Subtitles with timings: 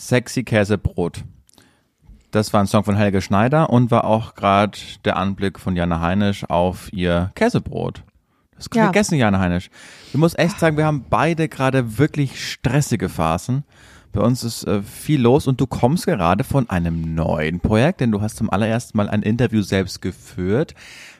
[0.00, 1.24] Sexy Käsebrot.
[2.30, 6.00] Das war ein Song von Helge Schneider und war auch gerade der Anblick von Jana
[6.00, 8.02] Heinisch auf ihr Käsebrot.
[8.56, 8.86] Das ist Ja.
[8.86, 9.68] gegessen, Jana Heinisch.
[10.08, 13.64] Ich muss echt sagen, wir haben beide gerade wirklich stressige Phasen.
[14.12, 18.10] Bei uns ist äh, viel los und du kommst gerade von einem neuen Projekt, denn
[18.10, 20.74] du hast zum allerersten Mal ein Interview selbst geführt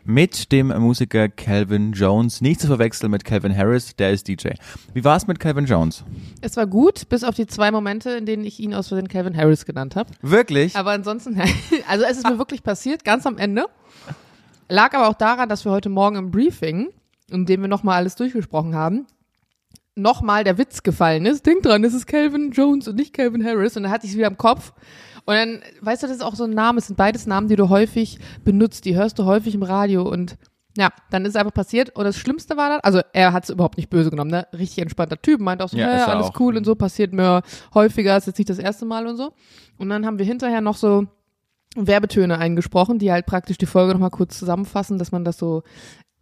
[0.05, 2.41] mit dem Musiker Calvin Jones.
[2.41, 4.51] Nicht zu verwechseln mit Calvin Harris, der ist DJ.
[4.93, 6.03] Wie war es mit Calvin Jones?
[6.41, 9.37] Es war gut, bis auf die zwei Momente, in denen ich ihn aus Versehen Calvin
[9.37, 10.11] Harris genannt habe.
[10.21, 10.75] Wirklich?
[10.75, 11.41] Aber ansonsten,
[11.89, 13.67] also es ist mir wirklich passiert, ganz am Ende.
[14.69, 16.89] Lag aber auch daran, dass wir heute Morgen im Briefing,
[17.31, 19.07] in dem wir nochmal alles durchgesprochen haben,
[20.01, 21.47] nochmal der Witz gefallen ist.
[21.47, 23.77] Denk dran, es ist Calvin Jones und nicht Calvin Harris.
[23.77, 24.73] Und dann hatte ich es wieder im Kopf.
[25.27, 27.57] Und dann, weißt du, das ist auch so ein Name, es sind beides Namen, die
[27.57, 30.37] du häufig benutzt, die hörst du häufig im Radio und
[30.77, 31.91] ja, dann ist es einfach passiert.
[31.97, 34.47] Und das Schlimmste war dann, also er hat es überhaupt nicht böse genommen, ne?
[34.53, 36.41] Richtig entspannter Typ, meint auch so, Ja, er alles auch.
[36.41, 37.43] cool und so, passiert mir
[37.75, 39.33] häufiger, ist jetzt nicht das erste Mal und so.
[39.79, 41.07] Und dann haben wir hinterher noch so
[41.77, 45.63] Werbetöne eingesprochen, die halt praktisch die Folge nochmal kurz zusammenfassen, dass man das so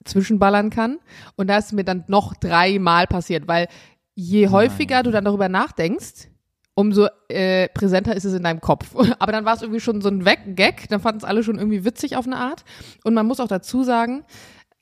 [0.09, 0.98] zwischenballern kann.
[1.37, 3.69] Und da ist mir dann noch dreimal passiert, weil
[4.15, 6.28] je häufiger du dann darüber nachdenkst,
[6.75, 8.95] umso äh, präsenter ist es in deinem Kopf.
[9.19, 11.59] Aber dann war es irgendwie schon so ein Weg Gag, dann fanden es alle schon
[11.59, 12.65] irgendwie witzig auf eine Art.
[13.05, 14.25] Und man muss auch dazu sagen,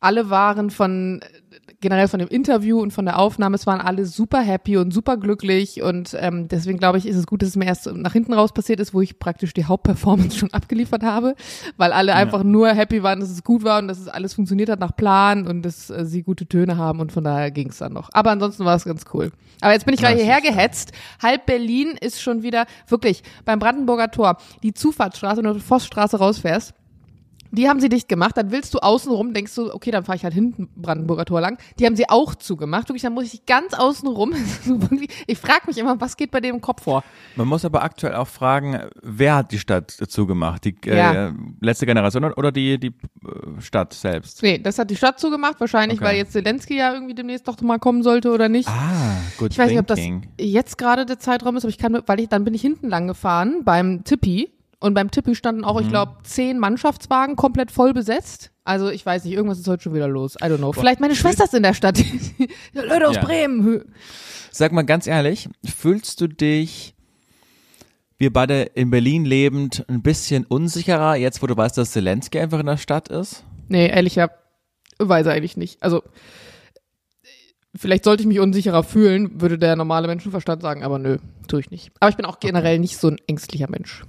[0.01, 1.21] alle waren von
[1.81, 5.17] generell von dem Interview und von der Aufnahme, es waren alle super happy und super
[5.17, 8.33] glücklich und ähm, deswegen glaube ich, ist es gut, dass es mir erst nach hinten
[8.33, 11.35] raus passiert ist, wo ich praktisch die Hauptperformance schon abgeliefert habe,
[11.77, 14.69] weil alle einfach nur happy waren, dass es gut war und dass es alles funktioniert
[14.69, 17.79] hat nach Plan und dass äh, sie gute Töne haben und von daher ging es
[17.79, 18.11] dann noch.
[18.13, 19.33] Aber ansonsten war es ganz cool.
[19.61, 20.55] Aber jetzt bin ich gerade hierher schön.
[20.55, 20.93] gehetzt.
[21.23, 26.19] Halb Berlin ist schon wieder wirklich beim Brandenburger Tor, die Zufahrtsstraße, wenn du die Vossstraße
[26.19, 26.75] rausfährst,
[27.51, 30.25] die haben sie dicht gemacht, dann willst du außenrum, denkst du, okay, dann fahre ich
[30.25, 31.59] halt hinten Brandenburger Tor lang.
[31.79, 32.89] Die haben sie auch zugemacht.
[32.89, 34.33] Wirklich, dann muss ich ganz außenrum.
[35.27, 37.03] Ich frage mich immer, was geht bei dem im Kopf vor?
[37.37, 40.65] Man muss aber aktuell auch fragen, wer hat die Stadt zugemacht?
[40.65, 41.33] Die äh, Ja.
[41.61, 44.43] letzte Generation oder die, die äh, Stadt selbst?
[44.43, 46.09] Nee, das hat die Stadt zugemacht, wahrscheinlich, Okay.
[46.09, 48.69] weil jetzt Zelensky ja irgendwie demnächst doch mal kommen sollte oder nicht.
[48.69, 50.31] Ah, gut Ich weiß nicht, ob das thinking.
[50.41, 53.07] jetzt gerade der Zeitraum ist, aber ich kann, weil ich, dann bin ich hinten lang
[53.09, 54.51] gefahren beim Tippi.
[54.79, 55.87] Und beim Tippi standen auch, Mhm.
[55.87, 58.51] ich glaube, zehn Mannschaftswagen komplett voll besetzt.
[58.65, 60.35] Also ich weiß nicht, irgendwas ist heute schon wieder los.
[60.37, 60.73] I don't know.
[60.73, 61.99] Vielleicht meine Schwester ist in der Stadt.
[62.73, 63.25] Leute aus Ja.
[63.25, 63.85] Bremen.
[64.51, 66.95] Sag mal ganz ehrlich, fühlst du dich,
[68.19, 72.61] wir beide in Berlin lebend, ein bisschen unsicherer, jetzt wo du weißt, dass Zelensky einfach
[72.61, 73.45] in der Stadt ist?
[73.69, 74.31] Nee, ehrlich, ja,
[74.99, 75.83] weiß eigentlich nicht.
[75.83, 76.03] Also
[77.75, 81.71] vielleicht sollte ich mich unsicherer fühlen, würde der normale Menschenverstand sagen, aber nö, tue ich
[81.71, 81.93] nicht.
[82.01, 84.05] Aber ich bin auch generell nicht so ein ängstlicher Mensch.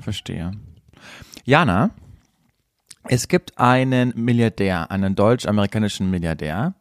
[0.00, 0.52] Verstehe.
[1.44, 1.90] Jana,
[3.04, 6.74] es gibt einen Milliardär, einen deutsch-amerikanischen Milliardär,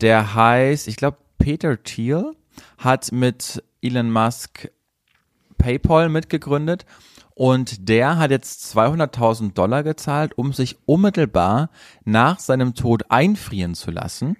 [0.00, 2.32] der heißt, ich glaube, Peter Thiel,
[2.78, 4.70] hat mit Elon Musk
[5.58, 6.86] PayPal mitgegründet
[7.34, 11.70] und der hat jetzt 200.000 Dollar gezahlt, um sich unmittelbar
[12.04, 14.36] nach seinem Tod einfrieren zu lassen,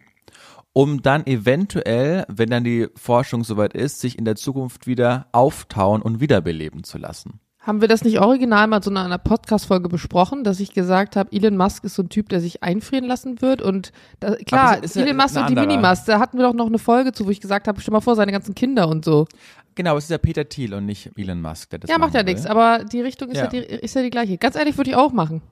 [0.72, 6.02] um dann eventuell, wenn dann die Forschung soweit ist, sich in der Zukunft wieder auftauen
[6.02, 7.40] und wiederbeleben zu lassen.
[7.66, 11.32] Haben wir das nicht original mal so in einer Podcast-Folge besprochen, dass ich gesagt habe,
[11.32, 13.90] Elon Musk ist so ein Typ, der sich einfrieren lassen wird und
[14.20, 15.56] da, klar, ist ja Elon Musk und die.
[15.56, 18.00] Minimas, da hatten wir doch noch eine Folge zu, wo ich gesagt habe, stell mal
[18.00, 19.26] vor, seine ganzen Kinder und so.
[19.74, 22.20] Genau, es ist ja Peter Thiel und nicht Elon Musk, der das ja, macht ja
[22.20, 22.26] will.
[22.26, 23.44] nichts, aber die Richtung ist ja.
[23.44, 23.48] Ja.
[23.50, 24.38] die, ist ja die gleiche.
[24.38, 25.42] Ganz ehrlich, würde ich auch machen,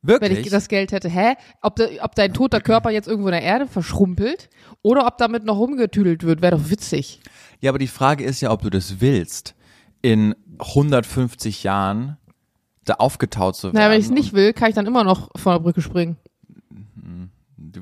[0.00, 0.30] Wirklich?
[0.30, 1.08] wenn ich das Geld hätte.
[1.08, 1.34] Hä?
[1.60, 4.48] Ob, de, ob dein toter Körper jetzt irgendwo in der Erde verschrumpelt
[4.82, 7.20] oder ob damit noch rumgetüdelt wird, wäre doch witzig.
[7.60, 9.56] ja, aber die Frage ist ja, ob du das willst,
[10.04, 12.16] in 150 Jahren
[12.84, 13.76] da aufgetaut zu werden.
[13.76, 16.16] Naja, wenn ich es nicht will, kann ich dann immer noch von der Brücke springen.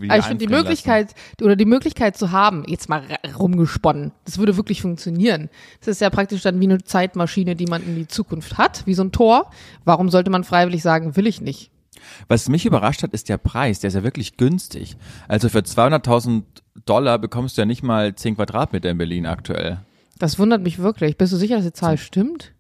[0.09, 3.03] Aber ich finde die Möglichkeit oder die Möglichkeit zu haben, jetzt mal
[3.39, 5.51] rumgesponnen, das würde wirklich funktionieren.
[5.81, 8.95] Das ist ja praktisch dann wie eine Zeitmaschine, die man in die Zukunft hat, wie
[8.95, 9.51] so ein Tor.
[9.85, 11.73] Warum sollte man freiwillig sagen, will ich nicht?
[12.03, 12.25] lassen.
[12.29, 13.81] Was mich überrascht hat, ist der Preis.
[13.81, 14.97] Der ist ja wirklich günstig.
[15.29, 16.43] Also für 200.000
[16.85, 19.81] Dollar bekommst du ja nicht mal 10 Quadratmeter in Berlin aktuell.
[20.19, 21.17] Das wundert mich wirklich.
[21.17, 22.53] Bist du sicher, dass die Zahl stimmt?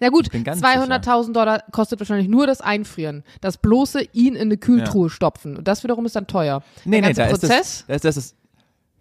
[0.00, 3.24] Na gut, bin ganz 200.000 Dollar kostet wahrscheinlich nur das Einfrieren.
[3.40, 5.56] Das bloße ihn in eine Kühltruhe stopfen.
[5.56, 6.62] Und das wiederum ist dann teuer.
[6.84, 7.84] Nee, Der nee, da ist Prozess.
[7.86, 8.34] das, ist das, das,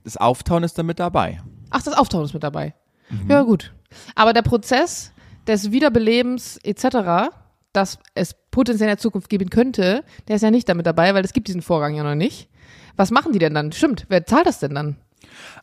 [0.04, 1.42] das Auftauen ist da mit dabei.
[1.70, 2.74] Ach, das Auftauen ist mit dabei.
[3.10, 3.30] Mhm.
[3.30, 3.74] Ja, gut.
[4.16, 5.12] Aber der Prozess
[5.48, 7.32] des Wiederbelebens etc.,
[7.74, 11.24] dass es potenziell in der Zukunft geben könnte, der ist ja nicht damit dabei, weil
[11.24, 12.50] es gibt diesen Vorgang ja noch nicht.
[12.96, 13.72] Was machen die denn dann?
[13.72, 14.98] Stimmt, wer zahlt das denn dann?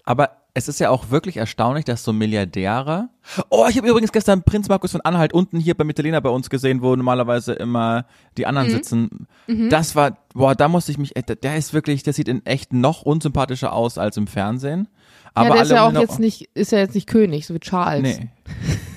[0.05, 3.11] Aber es ist ja auch wirklich erstaunlich, dass so Milliardäre.
[3.51, 6.49] Oh, ich habe übrigens gestern Prinz Markus von Anhalt unten hier bei Mittelena bei uns
[6.49, 8.07] gesehen, wo normalerweise immer
[8.39, 8.49] die Mhm.
[8.49, 9.27] anderen sitzen.
[9.69, 12.73] Das war, boah, da musste ich mich, äh, der- ist wirklich, der sieht in echt
[12.73, 14.89] noch unsympathischer aus als im Fernsehen.
[15.35, 17.53] Aber ja, der ist ja auch ihn jetzt nicht, ist ja jetzt nicht König, so
[17.53, 18.03] wie Charles.
[18.19, 18.29] Nee.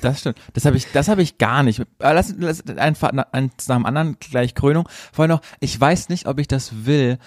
[0.02, 0.38] Das stimmt.
[0.54, 1.82] Das habe ich, das habe ich gar nicht.
[2.00, 4.88] Aber Lass, lass einfach eins nach dem anderen gleich Krönung.
[5.12, 7.18] Vorher noch, ich weiß nicht, ob ich das will,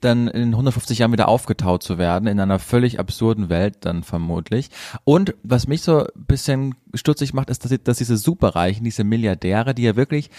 [0.00, 4.70] dann in 150 Jahren wieder aufgetaut zu werden, in einer völlig absurden Welt dann vermutlich.
[5.04, 9.74] Und was mich so ein bisschen stutzig macht, ist, dass, dass diese Superreichen, diese Milliardäre,
[9.74, 10.30] die ja wirklich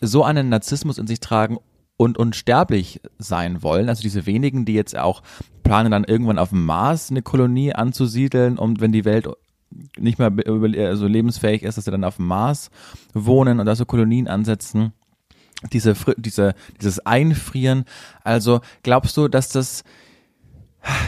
[0.00, 1.58] so einen Narzissmus in sich tragen
[1.96, 5.22] und unsterblich sein wollen, also diese wenigen, die jetzt auch
[5.62, 9.28] planen, dann irgendwann auf dem Mars eine Kolonie anzusiedeln und wenn die Welt
[9.98, 12.70] nicht mehr über- also lebensfähig ist, dass sie dann auf dem Mars
[13.14, 14.92] wohnen und da so Kolonien ansetzen
[15.72, 17.84] diese, diese, dieses Einfrieren.
[18.24, 19.84] Also glaubst du, dass das,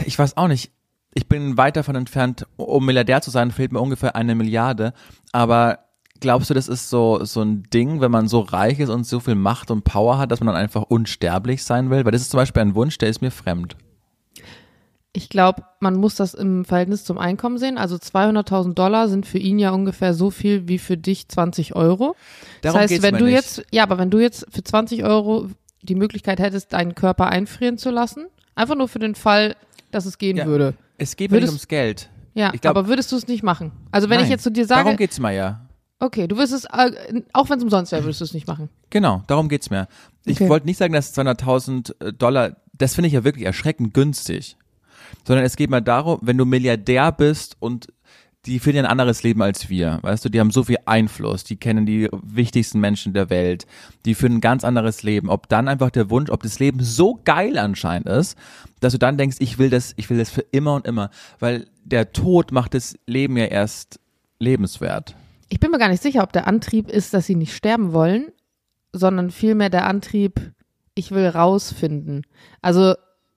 [0.04, 0.72] ich weiß auch nicht,
[1.14, 4.94] ich bin weit davon entfernt, um Milliardär zu sein, fehlt mir ungefähr eine Milliarde,
[5.32, 5.80] aber
[6.20, 9.20] glaubst du, das ist so, so ein Ding, wenn man so reich ist und so
[9.20, 12.04] viel Macht und Power hat, dass man dann einfach unsterblich sein will?
[12.04, 13.76] Weil das ist zum Beispiel ein Wunsch, der ist mir fremd.
[15.14, 17.76] Ich glaube, man muss das im Verhältnis zum Einkommen sehen.
[17.76, 22.16] Also 200.000 Dollar sind für ihn ja ungefähr so viel wie für dich 20 Euro.
[22.62, 23.34] Darum das heißt, wenn du nicht.
[23.34, 25.48] jetzt, ja, aber wenn du jetzt für 20 Euro
[25.82, 29.54] die Möglichkeit hättest, deinen Körper einfrieren zu lassen, einfach nur für den Fall,
[29.90, 30.46] dass es gehen Ja.
[30.46, 30.74] würde.
[30.96, 32.08] Es geht mir nicht Würdest- ums Geld.
[32.34, 33.72] Ja, glaub- aber würdest du es nicht machen?
[33.90, 35.66] Also wenn Nein, ich jetzt zu dir sage, Darum geht's mir ja.
[35.98, 38.70] okay, du wirst es, äh, auch wenn es umsonst wäre, würdest du es nicht machen.
[38.88, 39.88] Genau, darum geht's mir.
[40.24, 40.48] Ich Okay.
[40.48, 44.56] wollte nicht sagen, dass 200.000 Dollar, das finde ich ja wirklich erschreckend günstig.
[45.24, 47.88] Sondern es geht mal darum, wenn du Milliardär bist und
[48.46, 51.56] die führen ein anderes Leben als wir, weißt du, die haben so viel Einfluss, die
[51.56, 53.66] kennen die wichtigsten Menschen der Welt,
[54.04, 55.28] die führen ein ganz anderes Leben.
[55.30, 58.36] Ob dann einfach der Wunsch, ob das Leben so geil anscheinend ist,
[58.80, 61.68] dass du dann denkst, ich will das, ich will das für immer und immer, weil
[61.84, 64.00] der Tod macht das Leben ja erst
[64.40, 65.14] lebenswert.
[65.48, 68.32] Ich bin mir gar nicht sicher, ob der Antrieb ist, dass sie nicht sterben wollen,
[68.92, 70.52] sondern vielmehr der Antrieb,
[70.94, 72.26] ich will rausfinden.
[72.60, 72.94] Also,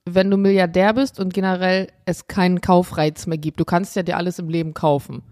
[0.08, 4.16] wenn du Milliardär bist und generell es keinen Kaufreiz mehr gibt, du kannst ja dir
[4.16, 5.22] alles im Leben kaufen.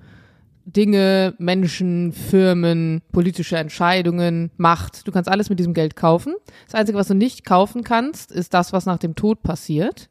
[0.67, 5.07] Dinge, Menschen, Firmen, politische Entscheidungen, Macht.
[5.07, 6.35] Du kannst alles mit diesem Geld kaufen.
[6.67, 10.09] Das Einzige, was du nicht kaufen kannst, ist das, was nach dem Tod passiert.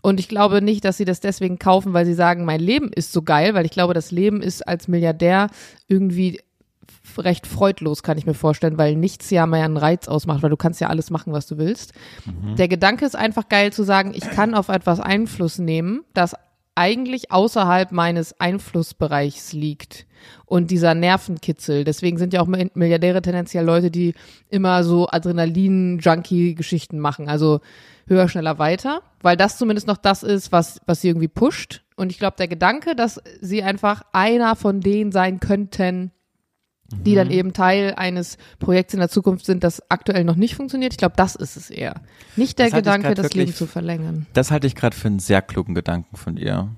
[0.00, 3.12] Und ich glaube nicht, dass sie das deswegen kaufen, weil sie sagen, mein Leben ist
[3.12, 5.48] so geil, weil ich glaube, das Leben ist als Milliardär
[5.88, 6.40] irgendwie
[7.16, 10.56] recht freudlos, kann ich mir vorstellen, weil nichts ja mehr einen Reiz ausmacht, weil du
[10.56, 11.92] kannst ja alles machen, was du willst.
[12.56, 16.34] Der Gedanke ist einfach geil zu sagen, ich kann auf etwas Einfluss nehmen, das
[16.74, 20.06] eigentlich außerhalb meines Einflussbereichs liegt.
[20.46, 24.14] Und dieser Nervenkitzel, deswegen sind ja auch Mi- Milliardäre tendenziell Leute, die
[24.48, 27.28] immer so Adrenalin-Junkie-Geschichten machen.
[27.28, 27.60] Also
[28.06, 31.82] höher, schneller, weiter, weil das zumindest noch das ist, was, was sie irgendwie pusht.
[31.96, 36.12] Und ich glaube, der Gedanke, dass sie einfach einer von denen sein könnten,
[36.90, 37.16] die Mhm.
[37.16, 40.92] dann eben Teil eines Projekts in der Zukunft sind, das aktuell noch nicht funktioniert.
[40.94, 42.00] Ich glaube, das ist es eher.
[42.36, 44.26] Nicht der Das Gedanke, das wirklich Leben zu verlängern.
[44.32, 46.68] Das halte ich gerade für einen sehr klugen Gedanken von dir.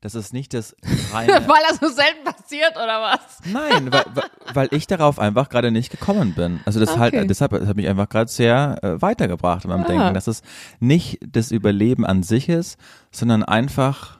[0.00, 0.74] Das ist nicht das
[1.12, 1.32] reine.
[1.32, 3.38] Weil das so selten passiert, oder was?
[3.52, 6.60] Nein, weil, weil- weil ich darauf einfach gerade nicht gekommen bin.
[6.64, 6.98] Also das Okay.
[6.98, 9.88] halt, deshalb das hat mich einfach gerade sehr äh, weitergebracht in meinem Ah.
[9.88, 10.42] Denken, dass es
[10.80, 12.78] nicht das Überleben an sich ist,
[13.12, 14.18] sondern einfach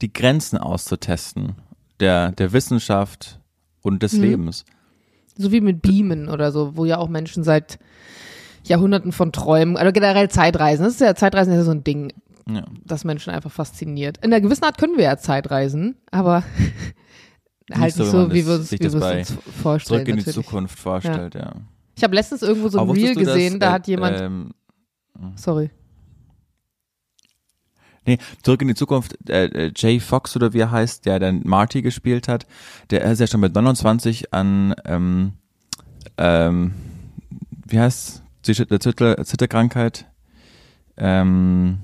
[0.00, 1.56] die Grenzen auszutesten
[2.00, 3.38] der der Wissenschaft
[3.82, 4.22] und des Mhm.
[4.22, 4.64] Lebens.
[5.36, 7.78] So wie mit Beamen oder so, wo ja auch Menschen seit
[8.64, 10.84] Jahrhunderten von träumen, oder generell Zeitreisen.
[10.84, 12.12] Das ist ja, Zeitreisen ist ja so ein Ding,
[12.48, 12.64] Ja.
[12.84, 14.18] das Menschen einfach fasziniert.
[14.18, 16.44] In einer gewissen Art können wir ja Zeitreisen, aber
[17.72, 19.98] halt so, nicht so, wie das- wir uns, wie das bei uns vorstellen.
[19.98, 20.46] Zurück in die natürlich.
[20.46, 21.52] Zukunft vorstellt, ja.
[21.96, 24.50] Ich habe letztens irgendwo so ein Reel gesehen, da äh, hat jemand, Ähm,
[25.36, 25.70] sorry.
[28.04, 31.42] Nee, zurück in die Zukunft, äh, äh, Jay Fox oder wie er heißt, der dann
[31.44, 32.46] Marty gespielt hat,
[32.90, 35.34] der ist ja schon mit 29 an, ähm,
[36.18, 36.74] ähm,
[37.66, 40.06] wie heißt die Zitter, Zitter, Zitterkrankheit,
[40.96, 41.78] ähm,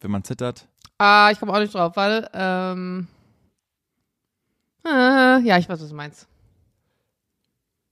[0.00, 0.68] wenn man zittert.
[0.98, 3.08] Ah, ich komme auch nicht drauf, weil, ähm,
[4.86, 6.28] äh, ja, ich weiß, was du meinst.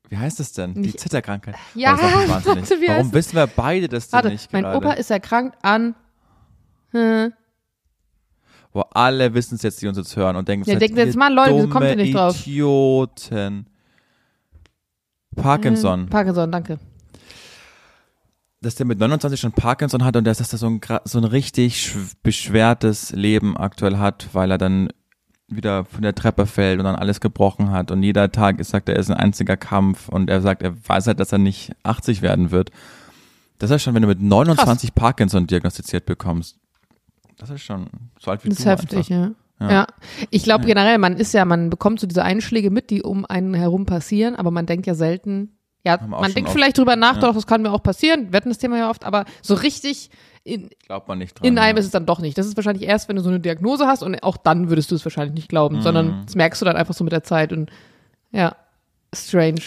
[0.08, 0.74] Wie heißt es denn?
[0.82, 1.56] Die Zitterkrankheit.
[1.74, 4.76] Ja, Oh, das warte, Warum wissen wir beide das denn Warte, nicht mein gerade?
[4.76, 5.94] Opa ist erkrankt an,
[6.92, 7.30] äh,
[8.72, 11.32] Wo alle wissen es jetzt, die uns jetzt hören und denken, Ja, denken jetzt mal,
[11.32, 12.40] Leute, wieso kommt ihr nicht drauf?
[12.46, 13.66] Idioten.
[15.36, 16.04] Parkinson.
[16.04, 16.78] äh, Parkinson, danke.
[18.60, 21.76] dass der mit 29 schon Parkinson hat und dass er so ein, so ein richtig
[21.76, 24.88] schw- beschwertes Leben aktuell hat, weil er dann
[25.48, 28.88] wieder von der Treppe fällt und dann alles gebrochen hat und jeder Tag ist, sagt
[28.88, 32.22] er, ist ein einziger Kampf und er sagt, er weiß halt, dass er nicht 80
[32.22, 32.70] werden wird.
[33.58, 36.58] Das ist schon, wenn du mit 29 Parkinson diagnostiziert bekommst.
[37.42, 37.88] Das ist schon
[38.20, 39.10] so alt wie Das ist du heftig, einfach.
[39.10, 39.30] ja.
[39.60, 39.70] Ja.
[39.70, 39.86] Ja.
[40.30, 40.68] Ich glaube Ja.
[40.68, 44.36] generell, man ist ja, man bekommt so diese Einschläge mit, die um einen herum passieren,
[44.36, 46.56] aber man denkt ja selten, Ja, man denkt oft.
[46.56, 48.32] vielleicht drüber nach, doch, das kann mir auch passieren.
[48.32, 50.10] Wir hatten das Thema ja oft, aber so richtig
[50.44, 51.46] in, Glaubt man nicht dran.
[51.46, 51.80] in einem ja.
[51.80, 52.38] ist es dann doch nicht.
[52.38, 54.94] Das ist wahrscheinlich erst, wenn du so eine Diagnose hast und auch dann würdest du
[54.94, 55.82] es wahrscheinlich nicht glauben, Mhm.
[55.82, 57.70] sondern das merkst du dann einfach so mit der Zeit und
[58.32, 58.54] ja,
[59.14, 59.60] strange.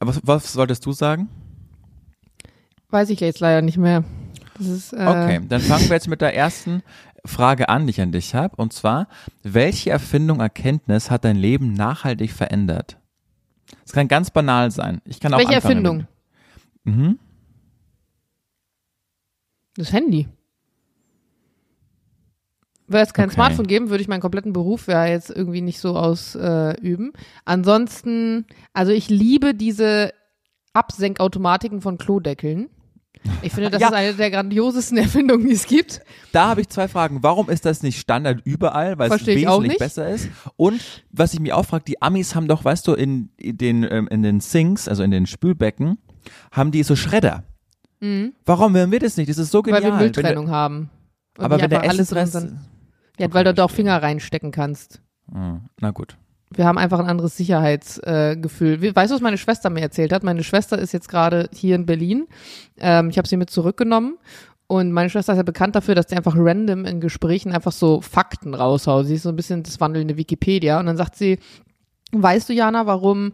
[0.00, 1.28] Aber was, solltest du sagen?
[2.90, 4.04] Weiß ich jetzt leider nicht mehr.
[4.58, 6.82] Das ist, äh, Okay, dann fangen wir jetzt mit der ersten
[7.24, 8.56] Frage an, die ich an dich habe.
[8.56, 9.08] Und zwar,
[9.42, 12.98] welche Erfindung, Erkenntnis hat dein Leben nachhaltig verändert?
[13.82, 15.00] Das kann ganz banal sein.
[15.04, 16.06] Ich kann auch Welche Erfindung?
[16.84, 17.18] Mhm.
[19.76, 20.28] Das Handy.
[22.88, 23.34] Wäre es kein Okay.
[23.34, 27.12] Smartphone geben, würde ich meinen kompletten Beruf ja jetzt irgendwie nicht so ausüben.
[27.44, 30.12] Ansonsten, also ich liebe diese
[30.74, 32.68] Absenkautomatiken von Klodeckeln.
[33.42, 33.88] Ich finde, das Ja.
[33.88, 36.00] ist eine der grandiosesten Erfindungen, die es gibt.
[36.32, 37.22] Da habe ich zwei Fragen.
[37.22, 39.78] Warum ist das nicht Standard überall, weil es ich auch wesentlich nicht.
[39.78, 40.28] besser ist?
[40.56, 44.08] Und was ich mir auch frage, die Amis haben doch, weißt du, in den, ähm,
[44.10, 45.98] in den Sinks, also in den Spülbecken,
[46.50, 47.44] haben die so Schredder.
[48.44, 49.30] Warum hören wir das nicht?
[49.30, 49.80] Das ist so genial.
[49.80, 49.84] Mhm.
[49.84, 50.90] weil wir Wenn Mülltrennung haben.
[51.38, 52.48] Und aber wenn der Essensrest...
[53.18, 55.00] Ja, weil du da auch Finger reinstecken kannst.
[55.32, 56.16] Ah, Na gut.
[56.56, 58.84] Wir haben einfach ein anderes Sicherheitsgefühl.
[58.84, 60.22] Äh, weißt du, was meine Schwester mir erzählt hat?
[60.22, 62.26] Meine Schwester ist jetzt gerade hier in Berlin.
[62.78, 64.18] Ähm, ich habe sie mit zurückgenommen.
[64.66, 68.00] Und meine Schwester ist ja bekannt dafür, dass sie einfach random in Gesprächen einfach so
[68.00, 69.06] Fakten raushaut.
[69.06, 70.80] Sie ist so ein bisschen das wandelnde Wikipedia.
[70.80, 71.38] Und dann sagt sie,
[72.12, 73.32] weißt du, Jana, warum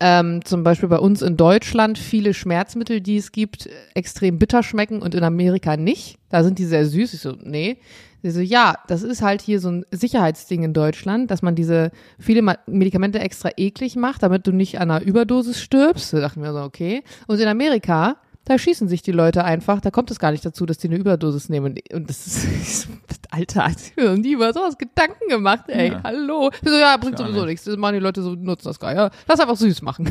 [0.00, 5.00] ähm, zum Beispiel bei uns in Deutschland viele Schmerzmittel, die es gibt, extrem bitter schmecken
[5.00, 6.18] und in Amerika nicht?
[6.28, 7.14] Da sind die sehr süß.
[7.14, 7.78] Ich so, nee.
[8.22, 11.90] Sie so, ja, das ist halt hier so ein Sicherheitsding in Deutschland, dass man diese
[12.18, 16.12] viele Medikamente extra eklig macht, damit du nicht an einer Überdosis stirbst.
[16.12, 17.02] Da dachten wir so, okay.
[17.26, 20.66] Und in Amerika, da schießen sich die Leute einfach, da kommt es gar nicht dazu,
[20.66, 21.74] dass die eine Überdosis nehmen.
[21.92, 22.88] Und das ist,
[23.30, 26.00] Alter, ich habe mir noch nie über sowas Gedanken gemacht, ey, Ja.
[26.04, 26.50] hallo.
[26.62, 27.46] Ich so, ja, bringt Ich sowieso nicht.
[27.48, 27.64] nichts.
[27.64, 29.10] Das machen die Leute so, nutzen das gar ja.
[29.28, 30.10] Lass einfach süß machen.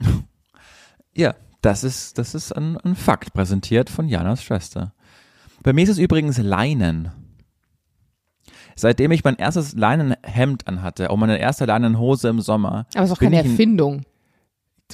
[1.14, 4.94] Ja, das ist, das ist ein, ein Fakt, präsentiert von Janas Schwester.
[5.62, 7.10] Bei mir ist es übrigens Leinen.
[8.82, 12.86] Seitdem ich mein erstes Leinenhemd anhatte, auch meine erste Leinenhose im Sommer.
[12.94, 14.02] Aber es ist doch bin keine Erfindung.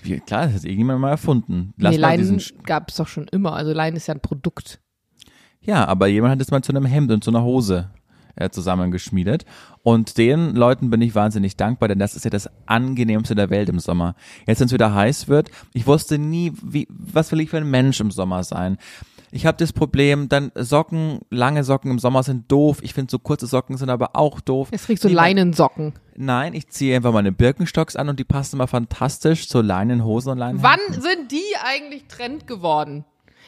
[0.03, 1.73] Wie- Klar, das hat irgendjemand mal erfunden.
[1.79, 3.55] Lass nee, Leinen gab es doch schon immer.
[3.55, 4.79] Also Leinen ist ja ein Produkt.
[5.61, 7.91] ja, aber jemand hat es mal zu einem Hemd und zu einer Hose
[8.37, 9.45] äh, zusammengeschmiedet.
[9.83, 13.69] Und den Leuten bin ich wahnsinnig dankbar, denn das ist ja das angenehmste der Welt
[13.71, 14.15] im Sommer.
[14.47, 17.71] Jetzt, wenn es wieder heiß wird, ich wusste nie, wie, was will ich für ein
[17.71, 18.77] Mensch im Sommer sein.
[19.31, 22.79] Ich habe das Problem, dann Socken, lange Socken im Sommer sind doof.
[22.83, 24.69] Ich finde so kurze Socken sind aber auch doof.
[24.73, 25.93] Jetzt kriegst du Leinensocken.
[26.17, 30.39] Nein, ich ziehe einfach meine Birkenstocks an und die passen immer fantastisch zu Leinenhosen und
[30.39, 30.63] Leinen.
[30.63, 33.05] Wann sind die eigentlich Trend geworden?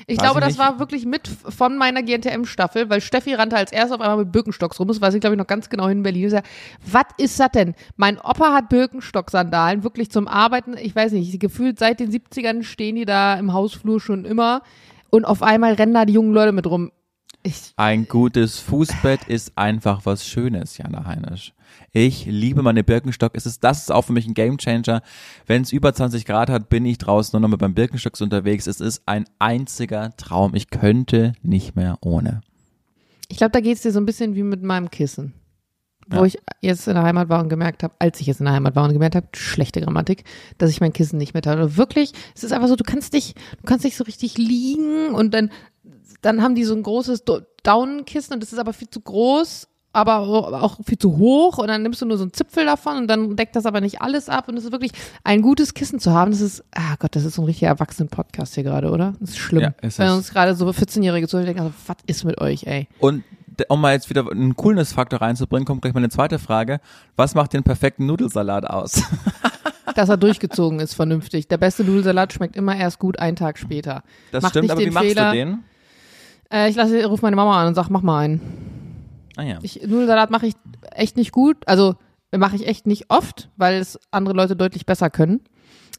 [0.06, 3.72] Ich Weiß glaube, ich das war wirklich mit von meiner GNTM-Staffel, weil Steffi rannte als
[3.72, 4.88] erst auf einmal mit Birkenstocks rum.
[4.88, 6.24] Das weiß ich, glaube ich, noch ganz genau in Berlin.
[6.24, 6.44] Ich sag,
[6.86, 7.74] Was ist das denn?
[7.96, 10.76] Mein Opa hat Birkenstock-Sandalen, wirklich zum Arbeiten.
[10.76, 14.62] Ich weiß nicht, gefühlt seit den 70ern stehen die da im Hausflur schon immer.
[15.10, 16.92] Und auf einmal rennen da die jungen Leute mit rum.
[17.42, 21.54] Ich, Ein gutes Fußbett ist einfach was Schönes, Jana Heinisch.
[21.92, 23.32] Ich liebe meine Birkenstock.
[23.34, 25.00] Es ist, das ist auch für mich ein Gamechanger.
[25.46, 28.66] Wenn es über 20 Grad hat, bin ich draußen nur noch mit meinem Birkenstocks unterwegs.
[28.66, 30.54] Es ist ein einziger Traum.
[30.54, 32.42] Ich könnte nicht mehr ohne.
[33.28, 35.32] ich glaube, da geht's dir so ein bisschen wie mit meinem Kissen.
[36.10, 36.24] Wo Ja.
[36.24, 38.74] ich jetzt in der Heimat war und gemerkt habe, als ich jetzt in der Heimat
[38.76, 40.24] war und gemerkt habe, schlechte Grammatik,
[40.58, 41.42] dass ich mein Kissen nicht mehr.
[41.46, 45.14] Und wirklich, es ist einfach so, du kannst dich, du kannst nicht so richtig liegen
[45.14, 45.50] und dann,
[46.22, 47.24] dann haben die so ein großes
[47.62, 50.18] Daunenkissen und das ist aber viel zu groß, aber
[50.62, 53.34] auch viel zu hoch und dann nimmst du nur so einen Zipfel davon und dann
[53.34, 54.92] deckt das aber nicht alles ab und es ist wirklich
[55.24, 56.30] ein gutes Kissen zu haben.
[56.30, 59.14] Das ist, ah Gott, das ist so ein richtiger Erwachsenen-Podcast hier gerade, oder?
[59.18, 59.62] Das ist schlimm.
[59.62, 62.86] Ja, ist Wenn uns gerade so 14-Jährige zuhören, denken, also, was ist mit euch, ey?
[63.00, 63.24] Und
[63.68, 66.80] um mal jetzt wieder einen Coolness-Faktor reinzubringen, kommt gleich meine zweite Frage.
[67.16, 69.02] Was macht den perfekten Nudelsalat aus?
[69.94, 71.48] dass er durchgezogen ist vernünftig.
[71.48, 74.02] Der beste Nudelsalat schmeckt immer erst gut einen Tag später.
[74.32, 75.30] Das Macht stimmt, nicht aber den wie machst Fehler.
[75.30, 75.64] du den?
[76.52, 78.40] Äh, ich lasse, ruf meine Mama an und sag, mach mal einen.
[79.36, 79.58] Ah ja.
[79.62, 80.54] Ich, Nudelsalat mache ich
[80.92, 81.56] echt nicht gut.
[81.66, 81.96] Also
[82.36, 85.40] mache ich echt nicht oft, weil es andere Leute deutlich besser können.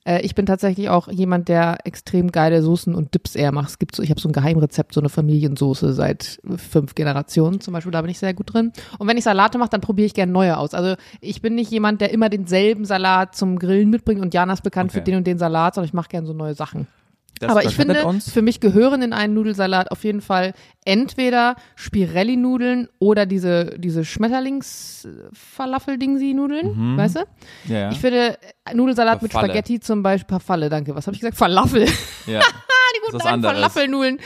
[0.03, 3.69] Äh, ich bin tatsächlich auch jemand, der extrem geile Soßen und Dips eher macht.
[3.69, 7.73] Es gibt so, ich habe so ein Geheimrezept, so eine Familiensoße seit fünf Generationen zum
[7.73, 8.71] Beispiel, da bin ich sehr gut drin.
[8.97, 10.73] Und wenn ich Salate mache, dann probiere ich gerne neue aus.
[10.73, 14.63] Also ich bin nicht jemand, der immer denselben Salat zum Grillen mitbringt und Jana ist
[14.63, 15.11] bekannt für Okay.
[15.11, 16.87] den und den Salat, sondern ich mache gerne so neue Sachen.
[17.41, 18.31] Das Aber ich finde, uns.
[18.31, 20.53] für mich gehören in einen Nudelsalat auf jeden Fall
[20.85, 27.19] entweder Spirelli-Nudeln oder diese, diese Schmetterlings-Falafel-Dingsi-Nudeln, weißt du?
[27.65, 27.91] Ja, ja.
[27.91, 28.37] Ich finde
[28.73, 29.47] Nudelsalat mit Falle.
[29.47, 30.95] Spaghetti zum Beispiel, Falle, danke.
[30.95, 31.37] Was habe ich gesagt?
[31.37, 31.87] Falafel.
[32.27, 32.41] ja.
[32.93, 33.43] die guten alten.
[33.43, 34.19] Falafelnudeln.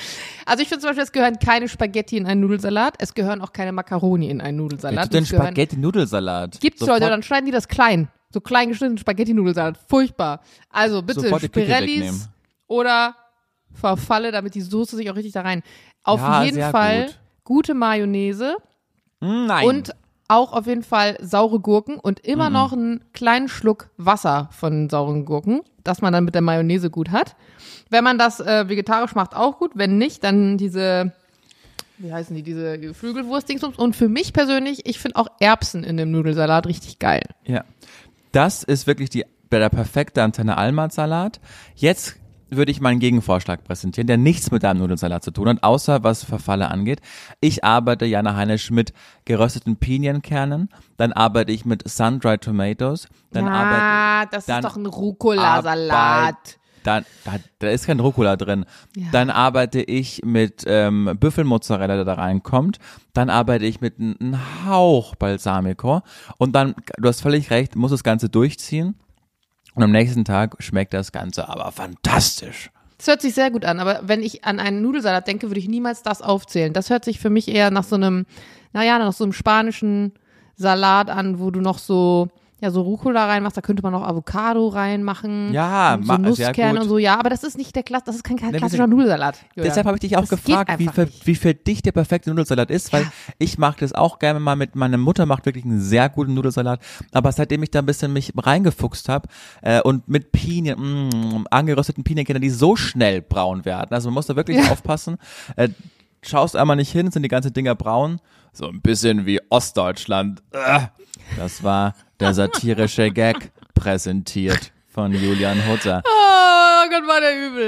[0.46, 3.54] Also ich finde zum Beispiel, es gehören keine Spaghetti in einen Nudelsalat, es gehören auch
[3.54, 5.04] keine Macaroni in einen Wer Nudelsalat.
[5.06, 6.60] tut denn Spaghetti-Nudelsalat?
[6.60, 8.10] Gibt's Sofort- Leute, dann schneiden die das klein.
[8.34, 9.78] So klein geschnittenen Spaghetti-Nudelsalat.
[9.88, 10.42] Furchtbar.
[10.70, 12.30] Also bitte Spirellis.
[12.68, 13.16] Oder
[13.74, 15.64] verfalle, damit die Soße sich auch richtig da rein.
[16.04, 17.20] Auf Ja, jeden Fall gut.
[17.44, 18.56] gute Mayonnaise
[19.22, 19.66] Mm, Nein.
[19.68, 19.96] und
[20.28, 25.24] auch auf jeden Fall saure Gurken und immer noch einen kleinen Schluck Wasser von sauren
[25.26, 27.36] Gurken, dass man dann mit der Mayonnaise gut hat.
[27.92, 29.72] Wenn man das äh, vegetarisch macht, auch gut.
[29.76, 31.14] Wenn nicht, dann diese,
[32.00, 33.78] wie heißen die, diese Geflügelwurst-Dingsbums.
[33.78, 37.22] Und für mich persönlich, ich finde auch Erbsen in dem Nudelsalat richtig geil.
[37.46, 37.64] Ja.
[38.32, 41.40] Das ist wirklich die, der perfekte Antenne Almat-Salat.
[41.76, 42.16] Jetzt
[42.58, 46.24] würde ich meinen Gegenvorschlag präsentieren, der nichts mit deinem Nudelsalat zu tun hat, außer was
[46.24, 47.02] Verfalle angeht.
[47.42, 48.94] Ich arbeite, Jana Heinisch, mit
[49.26, 54.78] gerösteten Pinienkernen, dann arbeite ich mit Sun-Dried Tomatoes, dann arbeite ah, das dann ist doch
[54.78, 56.60] ein Rucola-Salat.
[56.86, 58.66] Dann, da, da ist kein Rucola drin.
[58.96, 59.08] Ja.
[59.12, 62.78] Dann arbeite ich mit ähm, Büffelmozzarella, der da reinkommt.
[63.14, 66.02] Dann arbeite ich mit einem Hauch Balsamico.
[66.38, 68.96] Und dann, du hast völlig recht, muss das Ganze durchziehen.
[69.76, 72.72] Und am nächsten Tag schmeckt das Ganze aber fantastisch.
[72.98, 75.68] Das hört sich sehr gut an, aber wenn ich an einen Nudelsalat denke, würde ich
[75.68, 76.72] niemals das aufzählen.
[76.72, 78.26] Das hört sich für mich eher nach so einem,
[78.72, 80.14] naja, nach so einem spanischen
[80.56, 82.30] Salat an, wo du noch so,
[82.66, 85.54] ja, so Rucola reinmachst, da könnte man noch Avocado reinmachen.
[85.54, 88.04] Ja, und so ma- sehr Nusskerne und so, ja, aber das ist nicht der Klass,
[88.04, 89.38] das ist kein klassischer Nudelsalat.
[89.56, 89.70] Julia.
[89.70, 92.72] Deshalb habe ich dich auch Das gefragt, wie für, wie für dich der perfekte Nudelsalat
[92.72, 93.08] ist, weil
[93.38, 96.80] ich mag das auch gerne mal mit, meine Mutter macht wirklich einen sehr guten Nudelsalat,
[97.14, 99.30] aber seitdem ich da ein bisschen mich reingefuchst habe
[99.62, 100.80] äh, und mit Pinien,
[101.10, 105.18] mm, angerösteten Pinienkerne, die so schnell braun werden, also man muss da wirklich aufpassen,
[105.56, 105.70] äh,
[106.24, 108.20] schaust einmal nicht hin, sind die ganzen Dinger braun,
[108.56, 110.42] so ein bisschen wie Ostdeutschland.
[110.52, 110.82] Äh,
[111.38, 116.02] Das war der satirische Gag präsentiert von Julian Hutter.
[116.06, 117.68] Oh Gott, war der übel.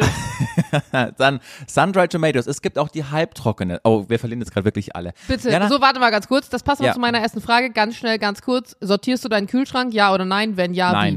[1.18, 2.48] Dann Sun-Dried Tomatoes.
[2.48, 3.82] Es gibt auch die halbtrockene.
[3.84, 5.14] Oh, wir verlieren jetzt gerade wirklich alle.
[5.28, 6.94] Bitte, Jana, so warte mal ganz kurz, das passt noch Ja.
[6.94, 8.76] zu meiner ersten Frage, ganz schnell, ganz kurz.
[8.80, 10.56] Sortierst du deinen Kühlschrank, ja oder nein?
[10.56, 11.14] Wenn ja, Nein,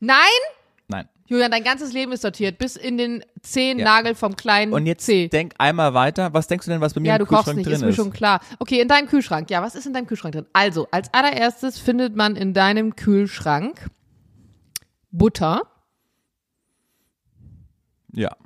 [0.00, 0.06] wie?
[0.06, 0.16] Nein?
[0.16, 0.54] nein.
[1.26, 3.84] Julian, dein ganzes Leben ist sortiert, bis in den zehn Ja.
[3.86, 5.28] Nagel vom kleinen Und jetzt C.
[5.28, 6.34] denk einmal weiter.
[6.34, 7.80] Was denkst du denn, was bei mir Ja, im du kochst Kühlschrank nicht, drin ist
[7.82, 7.96] mir ist?
[7.96, 8.40] schon klar.
[8.58, 9.48] Okay, in deinem Kühlschrank.
[9.50, 10.46] Ja, was ist in deinem Kühlschrank drin?
[10.52, 13.88] Also, als allererstes findet man in deinem Kühlschrank
[15.10, 15.62] Butter
[18.12, 18.36] Ja.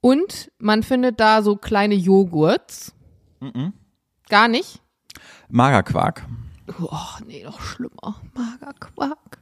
[0.00, 2.92] und man findet da so kleine Joghurts.
[3.40, 3.72] Mhm.
[4.28, 4.80] Gar nicht?
[5.48, 6.24] Magerquark.
[6.80, 8.20] Oh, nee, noch schlimmer.
[8.34, 9.38] Magerquark.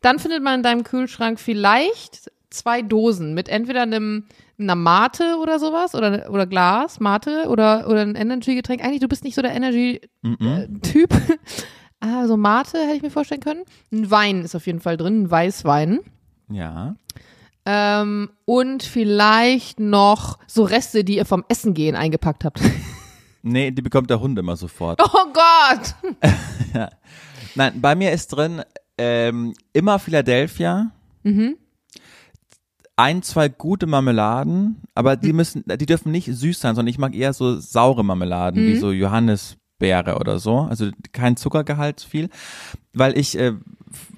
[0.00, 4.26] Dann findet man in deinem Kühlschrank vielleicht zwei Dosen mit entweder einem
[4.58, 8.84] einer Mate oder sowas oder oder Glas Mate oder oder ein Energy-Getränk.
[8.84, 11.10] Eigentlich du bist nicht so der Energy-Typ.
[12.00, 13.62] Also Mate hätte ich mir vorstellen können.
[13.90, 16.00] Ein Wein ist auf jeden Fall drin, ein Weißwein.
[16.50, 16.96] Ja.
[17.64, 22.60] Ähm, und vielleicht noch so Reste, die ihr vom Essen gehen eingepackt habt.
[23.46, 24.98] Nee, die bekommt der Hund immer sofort.
[25.02, 25.94] Oh Gott!
[27.54, 28.62] Nein, bei mir ist drin
[28.98, 30.90] ähm, immer Philadelphia.
[31.22, 31.56] Mhm.
[32.96, 35.20] Ein, zwei gute Marmeladen, aber Mhm.
[35.20, 38.66] die müssen, die dürfen nicht süß sein, sondern ich mag eher so saure Marmeladen, Mhm.
[38.68, 40.60] wie so Johannisbeere oder so.
[40.60, 42.28] Also kein Zuckergehalt viel,
[42.92, 43.54] weil ich äh,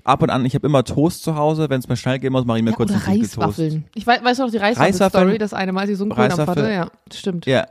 [0.05, 2.45] ab und an, ich habe immer Toast zu Hause, wenn es mir schnell gehen muss,
[2.45, 3.39] mache ich mir Ja, kurz oder einen Toast.
[3.39, 3.85] Reiswaffeln.
[3.95, 4.93] Ich weiß, weißt du noch die Reiswaffeln?
[4.93, 6.71] Reiswaffel-Story, das eine Mal, als ich so einen Reiswaffel- hatte?
[6.71, 7.47] Ja, stimmt.
[7.47, 7.67] Ja,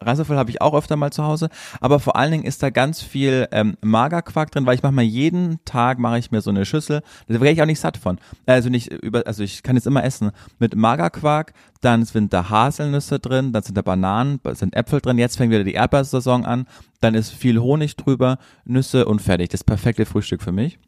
[0.00, 1.48] Reiswaffeln habe ich auch öfter mal zu Hause,
[1.80, 5.02] aber vor allen Dingen ist da ganz viel ähm, Magerquark drin, weil ich mache mal
[5.02, 8.18] jeden Tag mache ich mir so eine Schüssel, da werde ich auch nicht satt von.
[8.46, 13.18] Also nicht über, also ich kann jetzt immer essen mit Magerquark, dann sind da Haselnüsse
[13.18, 15.18] drin, dann sind da Bananen, sind Äpfel drin.
[15.18, 16.66] Jetzt fängt wieder die Erdbeersaison an,
[17.00, 19.50] dann ist viel Honig drüber, Nüsse und fertig.
[19.50, 20.78] Das perfekte Frühstück für mich.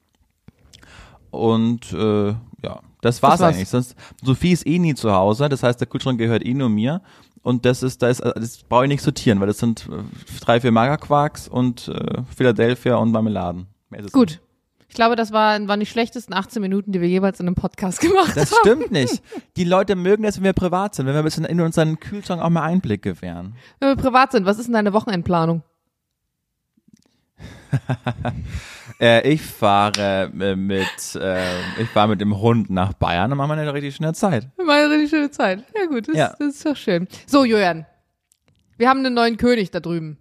[1.30, 2.28] Und äh,
[2.62, 3.54] ja, das war's, war's.
[3.54, 3.68] eigentlich.
[3.68, 7.00] Sonst Sophie ist eh nie zu Hause, das heißt der Kühlschrank gehört eh nur mir.
[7.42, 10.02] Und das ist, da ist, das brauche ich nicht sortieren, weil das sind äh,
[10.40, 13.66] drei, vier Magerquarks und äh, Philadelphia und Marmeladen.
[14.12, 14.40] Gut.
[14.88, 18.00] Ich glaube, das war, waren die schlechtesten 18 Minuten, die wir jeweils in einem Podcast
[18.00, 18.58] gemacht Das haben.
[18.60, 19.22] stimmt nicht.
[19.56, 22.42] Die Leute mögen das, wenn wir privat sind, wenn wir ein bisschen in unseren Kühlschrank
[22.42, 23.54] auch mal Einblick gewähren.
[23.78, 25.62] Wenn wir privat sind, was ist denn deine Wochenendplanung?
[29.00, 31.42] Äh, ich fahre äh, mit, äh,
[31.80, 34.48] ich fahre mit dem Hund nach Bayern und machen eine richtig schöne Zeit.
[34.58, 35.64] War eine richtig schöne Zeit.
[35.74, 36.34] Ja gut, das, Ja.
[36.38, 37.08] das ist doch schön.
[37.26, 37.86] So, Julian.
[38.76, 40.18] Wir haben einen neuen König da drüben.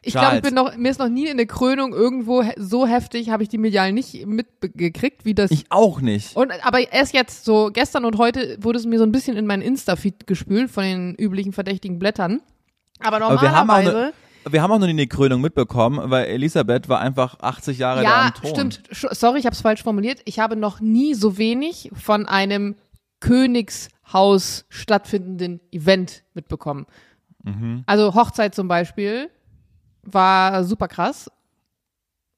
[0.00, 0.42] Ich glaube, ich Charles.
[0.42, 3.48] bin noch, mir ist noch nie in der Krönung irgendwo he so heftig, habe ich
[3.48, 6.36] die medial nicht mitgekriegt, wie das Ich auch nicht.
[6.36, 9.44] Und aber erst jetzt so gestern und heute wurde es mir so ein bisschen in
[9.44, 12.42] meinen Insta-Feed gespült von den üblichen verdächtigen Blättern.
[13.00, 14.12] Aber Aber normalerweise eine,
[14.48, 18.04] wir haben auch noch nie eine Krönung mitbekommen, weil Elisabeth war einfach 80 Jahre da
[18.04, 18.70] ja, am Thron.
[18.70, 18.82] stimmt.
[18.90, 20.20] Sorry, ich habe es falsch formuliert.
[20.24, 22.76] Ich habe noch nie so wenig von einem
[23.20, 26.86] Königshaus stattfindenden Event mitbekommen.
[27.42, 27.82] Mhm.
[27.86, 29.30] Also Hochzeit zum Beispiel
[30.02, 31.30] war super krass.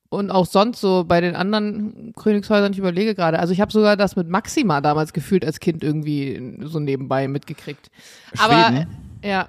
[0.09, 3.39] und auch sonst so bei den anderen Königshäusern, ich überlege gerade.
[3.39, 7.91] Also ich habe sogar das mit Maxima damals gefühlt als Kind irgendwie so nebenbei mitgekriegt.
[8.37, 8.87] Aber Schweden?
[9.23, 9.49] ja,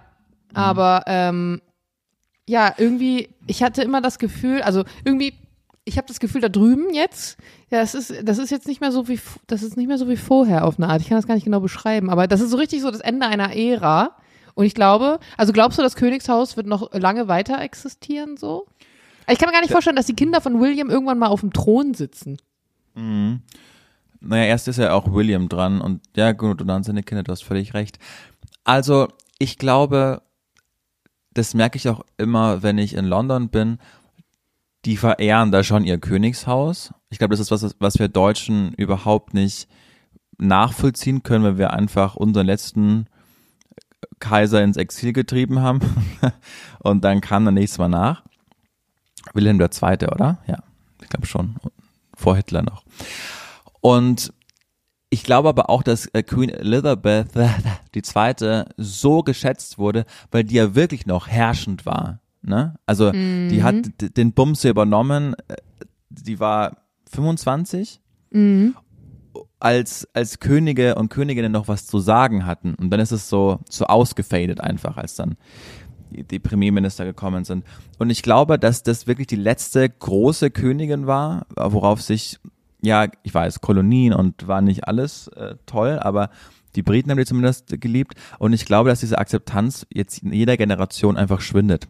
[0.53, 1.61] aber ähm,
[2.51, 5.35] ja, irgendwie, ich hatte immer das Gefühl, also irgendwie,
[5.85, 7.37] ich habe das Gefühl da drüben jetzt,
[7.69, 10.09] ja, das ist, das ist jetzt nicht mehr so wie, das ist nicht mehr so
[10.09, 11.01] wie vorher auf eine Art.
[11.01, 13.25] Ich kann das gar nicht genau beschreiben, aber das ist so richtig so das Ende
[13.25, 14.17] einer Ära.
[14.53, 18.67] Und ich glaube, also glaubst du, das Königshaus wird noch lange weiter existieren so?
[19.29, 21.53] Ich kann mir gar nicht vorstellen, dass die Kinder von William irgendwann mal auf dem
[21.53, 22.35] Thron sitzen.
[22.93, 27.31] Naja, erst ist ja auch William dran und ja gut, und dann seine Kinder, du
[27.31, 27.97] hast völlig recht.
[28.65, 29.07] Also,
[29.39, 30.21] ich glaube,
[31.33, 33.79] das merke ich auch immer, wenn ich in London bin,
[34.85, 36.93] die verehren da schon ihr Königshaus.
[37.09, 39.67] Ich glaube, das ist was, was wir Deutschen überhaupt nicht
[40.37, 43.05] nachvollziehen können, weil wir einfach unseren letzten
[44.19, 45.81] Kaiser ins Exil getrieben haben
[46.79, 48.23] und dann kam dann nächstes Mal nach.
[49.33, 50.39] Wilhelm II., oder?
[50.47, 50.63] Ja,
[51.01, 51.55] ich glaube schon.
[52.15, 52.83] Vor Hitler noch.
[53.81, 54.33] Und
[55.11, 57.27] ich glaube aber auch, dass äh, Queen Elizabeth
[57.93, 62.19] die zweite so geschätzt wurde, weil die ja wirklich noch herrschend war.
[62.41, 62.73] Ne?
[62.87, 63.11] Also
[63.49, 65.55] die hat d- den Bums übernommen, äh,
[66.09, 66.77] die war
[67.11, 67.99] 25,
[69.59, 72.73] als, als Könige und Königinnen noch was zu sagen hatten.
[72.75, 75.35] Und dann ist es so, so ausgefadet einfach, als dann
[76.09, 77.63] die Premierminister gekommen sind.
[77.99, 82.39] Und ich glaube, dass das wirklich die letzte große Königin war, worauf sich,
[82.81, 86.29] ja, ich weiß, Kolonien und war nicht alles äh, toll, aber
[86.75, 88.15] die Briten haben die zumindest geliebt.
[88.39, 91.87] Und ich glaube, dass diese Akzeptanz jetzt in jeder Generation einfach schwindet.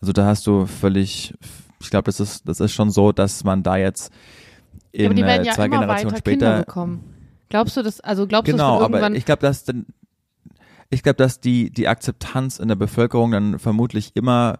[0.00, 1.34] Also da hast du völlig,
[1.80, 4.12] ich glaube, das ist, das ist schon so, dass man da jetzt
[4.92, 7.04] in Ja, aber die werden äh, ja zwei immer Generationen später bekommen.
[7.48, 9.64] Glaubst du das, also glaubst du, Genau, das wird aber irgendwann ich glaube, dass
[10.90, 14.58] ich glaube, dass die die Akzeptanz in der Bevölkerung dann vermutlich immer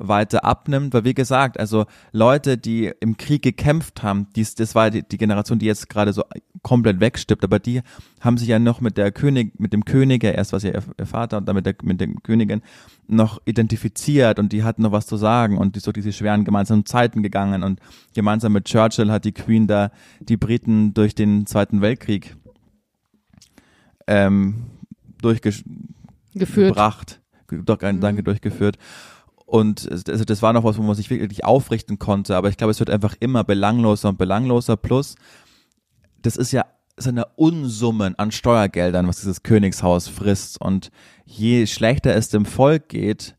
[0.00, 4.90] weiter abnimmt, weil wie gesagt, also Leute, die im Krieg gekämpft haben, dies, das war
[4.90, 6.24] die, die Generation, die jetzt gerade so
[6.62, 7.82] komplett wegstirbt, aber die
[8.20, 11.38] haben sich ja noch mit der König, mit dem König, ja erst was ihr, Vater
[11.38, 12.62] und dann mit der, mit der Königin
[13.06, 16.86] noch identifiziert und die hatten noch was zu sagen und die so diese schweren gemeinsamen
[16.86, 17.80] Zeiten gegangen und
[18.14, 22.36] gemeinsam mit Churchill hat die Queen da die Briten durch den Zweiten Weltkrieg
[24.06, 24.66] ähm,
[25.22, 25.60] durchgebracht,
[26.34, 27.68] geführt.
[27.68, 28.76] doch, ein, danke, durchgeführt.
[29.50, 32.70] Und also das war noch was, wo man sich wirklich aufrichten konnte, aber ich glaube,
[32.70, 34.76] es wird einfach immer belangloser und belangloser.
[34.76, 35.16] Plus,
[36.22, 40.60] das ist ja so eine Unsummen an Steuergeldern, was dieses Königshaus frisst.
[40.60, 40.92] Und
[41.24, 43.34] je schlechter es dem Volk geht,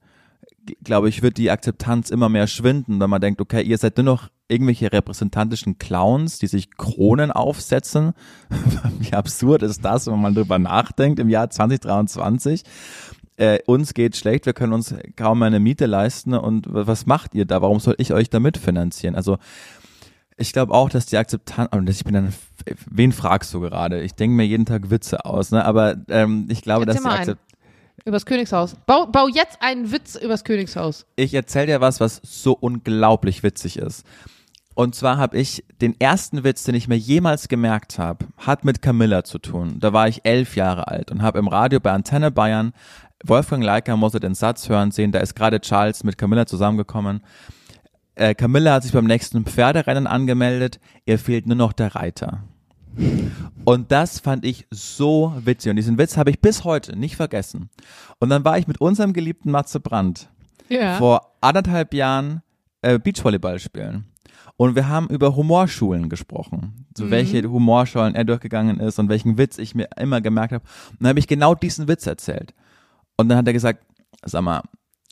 [0.84, 4.04] glaube ich, wird die Akzeptanz immer mehr schwinden, weil man denkt, okay, ihr seid nur
[4.04, 8.12] noch irgendwelche repräsentantischen Clowns, die sich Kronen aufsetzen.
[9.00, 12.64] Wie absurd ist das, wenn man drüber nachdenkt im Jahr 2023?
[13.38, 17.46] Äh, uns geht schlecht, wir können uns kaum eine Miete leisten und was macht ihr
[17.46, 17.62] da?
[17.62, 19.16] Warum soll ich euch da mitfinanzieren?
[19.16, 19.38] Also
[20.38, 22.34] ich glaube auch, dass die Akzeptanz, und ich bin dann,
[22.90, 24.02] wen fragst du gerade?
[24.02, 25.64] Ich denke mir jeden Tag Witze aus, ne?
[25.66, 27.18] aber ähm, ich glaube, Erzähl dass die.
[27.20, 27.52] Akzeptanz
[28.06, 28.76] Übers Königshaus.
[28.88, 31.06] Bau, bau jetzt einen Witz übers Königshaus.
[31.16, 34.06] ich erzähle dir was, was so unglaublich witzig ist.
[34.74, 38.82] Und zwar habe ich den ersten Witz, den ich mir jemals gemerkt habe, hat mit
[38.82, 39.80] Camilla zu tun.
[39.80, 42.74] Da war ich elf Jahre alt und habe im Radio bei Antenne Bayern
[43.26, 47.22] Wolfgang Leiker musste den Satz hören sehen, da ist gerade Charles mit Camilla zusammengekommen.
[48.16, 52.44] Äh, Camilla hat sich beim nächsten Pferderennen angemeldet, ihr fehlt nur noch der Reiter.
[53.64, 55.70] Und das fand ich so witzig.
[55.70, 57.70] Und diesen Witz habe ich bis heute nicht vergessen.
[58.20, 60.30] Und dann war ich mit unserem geliebten Matze Brandt
[60.68, 60.98] Ja.
[60.98, 62.42] vor anderthalb Jahren
[62.82, 64.06] äh, Beachvolleyball spielen.
[64.58, 66.86] Und wir haben über Humorschulen gesprochen.
[66.96, 70.64] So welche Humorschulen er durchgegangen ist und welchen Witz ich mir immer gemerkt habe.
[70.92, 72.54] Und dann habe ich genau diesen Witz erzählt.
[73.22, 73.86] Und dann hat er gesagt,
[74.24, 74.62] sag mal,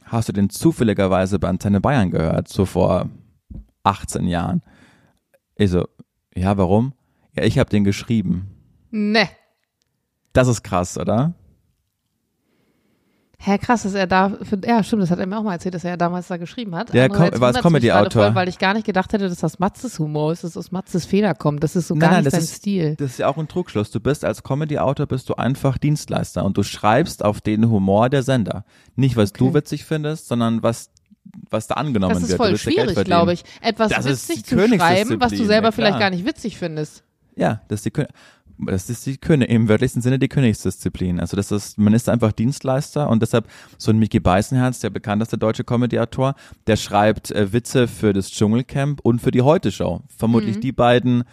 [0.05, 3.09] hast du den zufälligerweise bei Antenne Bayern gehört, so vor
[3.83, 4.61] 18 Jahren?
[5.55, 5.87] Ich so,
[6.35, 6.93] ja, warum?
[7.35, 8.47] Ja, ich habe den geschrieben.
[8.91, 9.29] Ne.
[10.33, 11.33] Das ist krass, oder?
[13.41, 15.73] Hä, krass, dass er da, für, ja, stimmt, das hat er mir auch mal erzählt,
[15.73, 16.93] dass er ja damals da geschrieben hat.
[16.93, 18.35] Ja, komm- war gerade Comedy-Autor.
[18.35, 21.33] Weil ich gar nicht gedacht hätte, dass das Matzes Humor ist, dass aus Matzes Feder
[21.35, 21.63] kommt.
[21.63, 22.95] Das ist so Nein, gar nein, nicht sein ist- Stil.
[22.97, 23.91] Das ist ja auch ein Trugschluss.
[23.91, 28.23] Du bist als Comedy-Autor bist du einfach Dienstleister und du schreibst auf den Humor der
[28.23, 28.65] Sender.
[28.97, 29.53] Nicht, was du Okay.
[29.55, 30.89] witzig findest, sondern was,
[31.49, 32.39] was da angenommen Das ist wird.
[32.39, 33.45] Du voll ja schwierig, glaube ich.
[33.61, 37.03] Etwas Das witzig zu schreiben, was du selber ja, vielleicht gar nicht witzig findest.
[37.37, 38.07] Ja, das ist die Kö-
[38.65, 41.19] das ist die König, im wörtlichsten Sinne die Königsdisziplin.
[41.19, 45.37] Also das ist, man ist einfach Dienstleister und deshalb so ein Mickey Beißenherz, der bekannteste
[45.37, 46.35] deutsche Comedy-Autor,
[46.67, 50.01] der schreibt äh, Witze für das Dschungelcamp und für die Heute-Show.
[50.15, 50.61] Vermutlich Mhm.
[50.61, 51.23] die beiden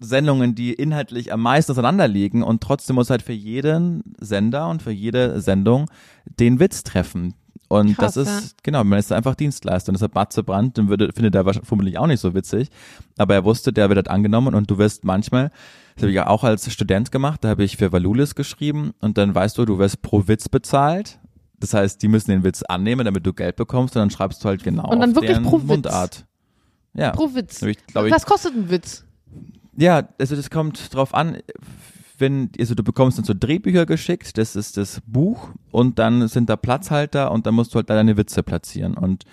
[0.00, 4.82] Sendungen, die inhaltlich am meisten auseinander liegen und trotzdem muss halt für jeden Sender und
[4.82, 5.90] für jede Sendung
[6.38, 7.34] den Witz treffen.
[7.68, 9.90] Und Krass, das ist, genau, man ist einfach Dienstleister.
[9.90, 12.70] Und deshalb Matze Brandt, den würde, findet er wahrscheinlich vermutlich auch nicht so witzig.
[13.18, 15.50] Aber er wusste, der wird halt angenommen und du wirst manchmal,
[15.98, 19.18] das habe ich ja auch als Student gemacht, da habe ich für Valulis geschrieben und
[19.18, 21.18] dann weißt du, du wirst pro Witz bezahlt.
[21.58, 24.48] Das heißt, die müssen den Witz annehmen, damit du Geld bekommst und dann schreibst du
[24.48, 25.66] halt genau Und dann auf wirklich pro Witz?
[25.66, 26.24] Mundart.
[26.94, 27.10] Ja.
[27.10, 27.62] Pro Witz.
[27.62, 29.04] Ich, ich, Was kostet ein Witz?
[29.76, 31.38] ja, also das kommt drauf an,
[32.16, 36.48] wenn, also du bekommst dann so Drehbücher geschickt, das ist das Buch und dann sind
[36.48, 39.24] da Platzhalter und dann musst du halt da deine Witze platzieren und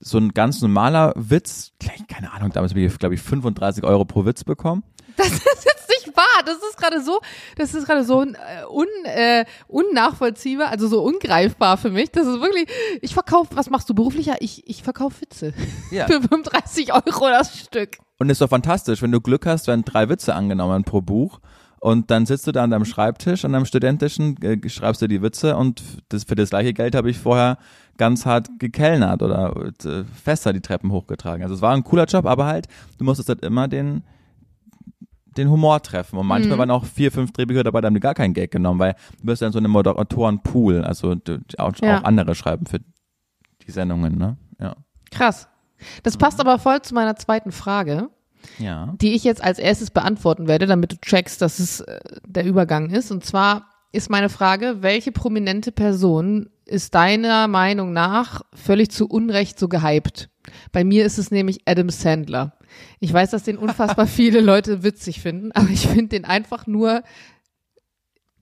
[0.00, 1.72] so ein ganz normaler Witz,
[2.08, 4.82] keine Ahnung, damals habe ich, glaube ich, 35 Euro pro Witz bekommen.
[5.16, 5.87] Das ist jetzt
[6.18, 6.42] wahr.
[6.44, 7.20] Das ist gerade so,
[7.56, 8.34] das ist gerade so äh,
[8.68, 12.10] un, äh, unnachvollziehbar, also so ungreifbar für mich.
[12.10, 12.68] Das ist wirklich,
[13.00, 14.36] ich verkaufe, was machst du beruflicher?
[14.40, 15.54] Ich, ich verkaufe Witze.
[15.90, 16.06] Ja.
[16.08, 17.98] Für 35 Euro das Stück.
[18.18, 21.40] Und ist doch fantastisch, wenn du Glück hast, werden drei Witze angenommen pro Buch
[21.80, 25.22] und dann sitzt du da an deinem Schreibtisch, an deinem studentischen, äh, schreibst du die
[25.22, 27.58] Witze und das, für das gleiche Geld habe ich vorher
[27.96, 29.54] ganz hart gekellnert oder
[29.84, 31.42] äh, fester die Treppen hochgetragen.
[31.42, 32.66] Also es war ein cooler Job, aber halt,
[32.98, 34.02] du musstest halt immer den
[35.38, 36.18] den Humor treffen.
[36.18, 36.60] Und manchmal Mhm.
[36.60, 39.26] waren auch vier, fünf Drehbücher dabei, da haben die gar kein Geld genommen, weil du
[39.26, 41.14] bist ja in so einem Moderatorenpool, also
[41.58, 41.98] auch, Ja.
[41.98, 42.80] auch andere schreiben für
[43.66, 44.36] die Sendungen, ne?
[44.60, 44.76] Ja.
[45.10, 45.48] Krass.
[46.02, 48.10] Das passt aber voll zu meiner zweiten Frage,
[48.58, 48.94] Ja.
[49.00, 52.90] die ich jetzt als erstes beantworten werde, damit du checkst, dass es äh, der Übergang
[52.90, 53.10] ist.
[53.10, 59.58] Und zwar ist meine Frage, welche prominente Person ist deiner Meinung nach völlig zu Unrecht
[59.58, 60.28] so gehypt?
[60.72, 62.57] Bei mir ist es nämlich Adam Sandler.
[63.00, 67.02] Ich weiß, dass den unfassbar viele Leute witzig finden, aber ich finde den einfach nur,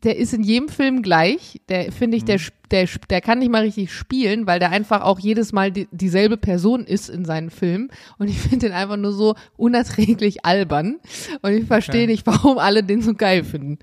[0.03, 1.61] der ist in jedem Film gleich.
[1.69, 5.01] Der finde ich, der, sp- der, der kann nicht mal richtig spielen, weil der einfach
[5.01, 7.91] auch jedes Mal die, dieselbe Person ist in seinen Filmen.
[8.19, 10.99] Und ich finde den einfach nur so unerträglich albern.
[11.43, 12.13] Und ich verstehe Okay.
[12.13, 13.79] nicht, warum alle den so geil finden.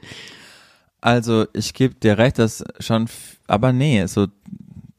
[1.01, 3.07] Also ich gebe dir recht, dass schon,
[3.47, 4.27] aber nee, so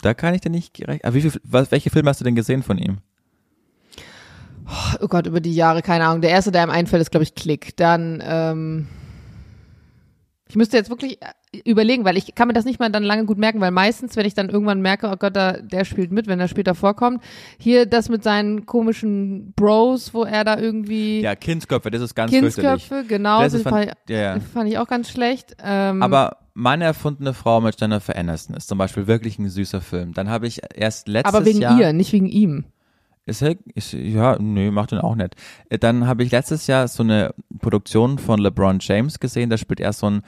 [0.03, 1.05] da kann ich dir nicht recht.
[1.05, 2.99] Aber wie viel, was, welche Filme hast du denn gesehen von ihm?
[5.01, 6.21] Oh Gott, über die Jahre, keine Ahnung.
[6.23, 7.77] Der erste, der einem einfällt, ist, glaube ich, Klick.
[7.77, 8.87] Dann, ähm,
[10.49, 13.25] ich müsste jetzt wirklich äh, überlegen, weil ich kann mir das nicht mal dann lange
[13.25, 16.27] gut merken, weil meistens, wenn ich dann irgendwann merke, oh Gott, da, der spielt mit,
[16.27, 17.23] wenn er später vorkommt,
[17.59, 22.31] hier das mit seinen komischen Bros, wo er da irgendwie Ja, Kindsköpfe, das ist ganz.
[22.31, 25.57] Kindsköpfe, genau, Das das ist fand, fan- ja, fand ich auch ganz schlecht.
[25.63, 30.15] Ähm, Aber meine erfundene Frau mit Jennifer Aniston ist zum Beispiel wirklich ein süßer Film.
[30.15, 31.81] Dann habe ich erst letztes aber wegen Jahr.
[31.81, 32.65] ihr, nicht wegen ihm.
[33.27, 35.35] Ist er, ist, ja, nee, macht den auch nicht.
[35.71, 39.81] Äh, Dann habe ich letztes Jahr so eine Produktion von LeBron James gesehen, da spielt
[39.81, 40.23] er so ein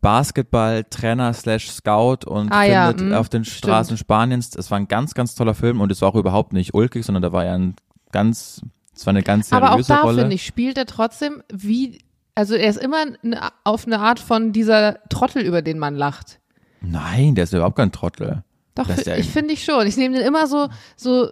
[0.00, 4.50] Basketball-Trainer slash Scout und Ah ja, findet mm, auf den Straßen Spaniens.
[4.56, 7.22] Es war ein ganz, ganz toller Film und es war auch überhaupt nicht ulkig, sondern
[7.22, 7.76] da war ja ein
[8.12, 8.62] ganz,
[8.94, 10.22] es war eine ganz seriöse Aber auch da Rolle.
[10.22, 11.98] finde ich, spielt er trotzdem wie,
[12.34, 16.40] also er ist immer ne- auf eine Art von dieser Trottel, über den man lacht.
[16.80, 18.42] Nein, der ist überhaupt kein Trottel.
[18.74, 19.86] Doch, ja- ich finde ich schon.
[19.86, 21.30] Ich nehme den immer so, so,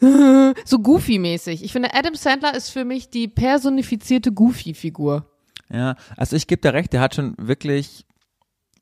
[0.64, 1.62] so Goofy-mäßig.
[1.62, 5.26] Ich finde, Adam Sandler ist für mich die personifizierte Goofy-Figur.
[5.72, 8.04] Ja, also ich gebe dir recht, der hat schon wirklich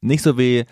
[0.01, 0.64] nicht so wie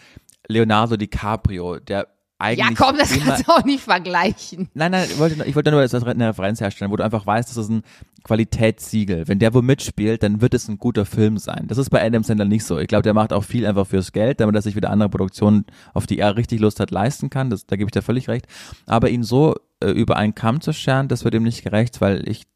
[0.49, 2.09] Leonardo DiCaprio, der
[2.41, 4.69] eigentlich Ja, komm, das kannst du auch nicht vergleichen.
[4.75, 7.49] Nein, nein, ich wollte, ich wollte nur als eine Referenz herstellen, wo du einfach weißt,
[7.51, 7.83] das ist ein
[8.25, 9.29] Qualitätssiegel.
[9.29, 11.67] Wenn der wo mitspielt, dann wird es ein guter Film sein.
[11.69, 12.79] Das ist bei Adam Sandler nicht so.
[12.79, 15.65] Ich glaube, der macht auch viel einfach fürs Geld, damit er sich wieder andere Produktionen,
[15.93, 17.51] auf die er richtig Lust hat, leisten kann.
[17.51, 18.47] Das, da gebe ich dir völlig recht.
[18.87, 22.29] Aber ihn so äh, über einen Kamm zu scheren, das wird ihm nicht gerecht, weil
[22.29, 22.47] ich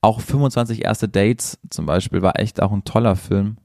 [0.00, 3.56] auch 25 erste Dates zum Beispiel war echt auch ein toller Film.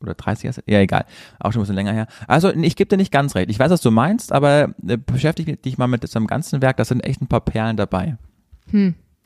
[0.00, 0.62] Oder 30 erste?
[0.66, 1.06] Ja, egal.
[1.40, 2.06] Auch schon ein bisschen länger her.
[2.28, 3.50] Also, ich gebe dir nicht ganz recht.
[3.50, 6.76] Ich weiß, was du meinst, aber äh, beschäftige dich mal mit seinem ganzen Werk.
[6.76, 8.18] Da sind echt ein paar Perlen dabei.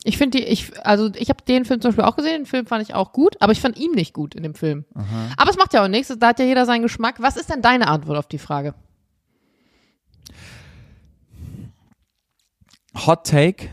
[0.05, 2.65] Ich finde die, ich, also ich habe den Film zum Beispiel auch gesehen, den Film
[2.65, 4.85] fand ich auch gut, aber ich fand ihn nicht gut in dem Film.
[5.35, 7.15] Aber es macht ja auch nichts, da hat ja jeder seinen Geschmack.
[7.19, 8.73] Was ist denn deine Antwort auf die Frage?
[12.95, 13.69] Hot Take.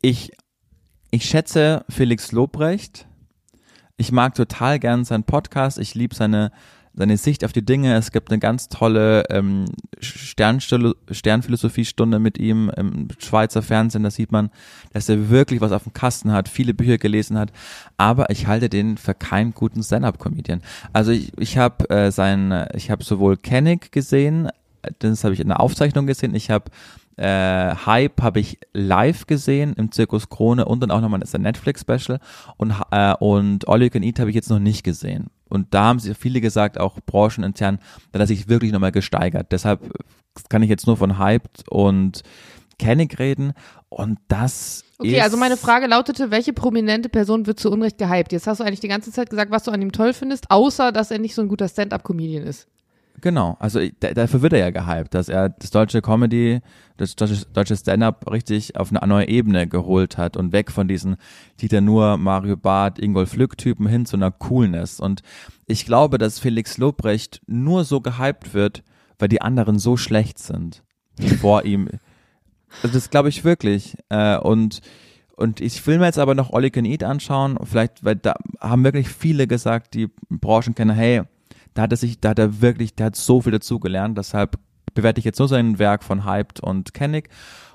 [0.00, 0.32] Ich,
[1.10, 3.06] ich schätze Felix Lobrecht.
[3.96, 5.78] Ich mag total gern seinen Podcast.
[5.78, 6.50] Ich liebe seine,
[6.94, 7.94] seine Sicht auf die Dinge.
[7.94, 9.66] Es gibt eine ganz tolle ähm,
[10.00, 14.02] Sternphilosophie-Stunde mit ihm im Schweizer Fernsehen.
[14.02, 14.50] Da sieht man,
[14.92, 17.52] dass er wirklich was auf dem Kasten hat, viele Bücher gelesen hat.
[17.96, 20.60] Aber ich halte den für keinen guten Stand-up-Comedian.
[20.92, 24.50] Also ich, ich habe äh, sein, ich habe sowohl Kennick gesehen,
[24.98, 26.34] das habe ich in der Aufzeichnung gesehen.
[26.34, 26.70] Ich habe
[27.16, 32.18] äh, Hype habe ich live gesehen im Zirkus Krone und dann auch nochmal das Netflix-Special
[32.56, 35.28] und, äh, und All You Can Eat habe ich jetzt noch nicht gesehen.
[35.48, 37.78] Und da haben sie viele gesagt, auch branchenintern,
[38.12, 39.52] da hat sich wirklich nochmal gesteigert.
[39.52, 39.80] Deshalb
[40.48, 42.22] kann ich jetzt nur von Hyped und
[42.78, 43.52] Kennick reden
[43.90, 48.32] und das Okay, also meine Frage lautete, welche prominente Person wird zu Unrecht gehypt?
[48.32, 50.92] Jetzt hast du eigentlich die ganze Zeit gesagt, was du an ihm toll findest, außer
[50.92, 52.68] dass er nicht so ein guter Stand-up-Comedian ist.
[53.22, 56.60] Genau, also da- dafür wird er ja gehypt, dass er das deutsche Comedy,
[56.96, 61.16] das deutsche, Stand-up richtig auf eine neue Ebene geholt hat und weg von diesen
[61.60, 64.98] Dieter Nuhr, Mario Barth, Ingolf Lück-Typen hin zu einer Coolness.
[64.98, 65.22] Und
[65.66, 68.82] ich glaube, dass Felix Lobrecht nur so gehypt wird,
[69.20, 70.82] weil die anderen so schlecht sind,
[71.40, 71.88] vor ihm.
[72.82, 73.96] Also das glaube ich wirklich.
[74.08, 74.80] Äh, und
[75.36, 78.34] und ich will mir jetzt aber noch All You Can Eat anschauen, vielleicht, weil da
[78.60, 81.22] haben wirklich viele gesagt, die Branchenkenner, hey,
[81.74, 84.58] da hat er sich, da hat er wirklich, der hat so viel dazugelernt, deshalb
[84.94, 87.28] bewerte ich jetzt nur sein Werk von Hyped und Kennig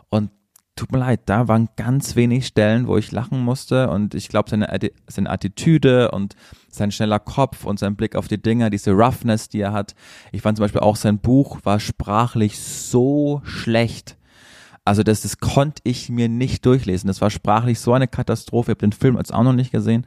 [0.10, 0.32] und
[0.76, 4.50] tut mir leid, da waren ganz wenig Stellen, wo ich lachen musste und ich glaube,
[4.50, 4.68] seine,
[5.08, 6.36] seine Attitüde und
[6.70, 9.96] sein schneller Kopf und sein Blick auf die Dinge, diese Roughness, die er hat.
[10.32, 14.18] Ich fand zum Beispiel auch sein Buch war sprachlich so schlecht.
[14.86, 17.08] Also das, das konnte ich mir nicht durchlesen.
[17.08, 18.72] Das war sprachlich so eine Katastrophe.
[18.72, 20.06] Ich habe den Film jetzt auch noch nicht gesehen.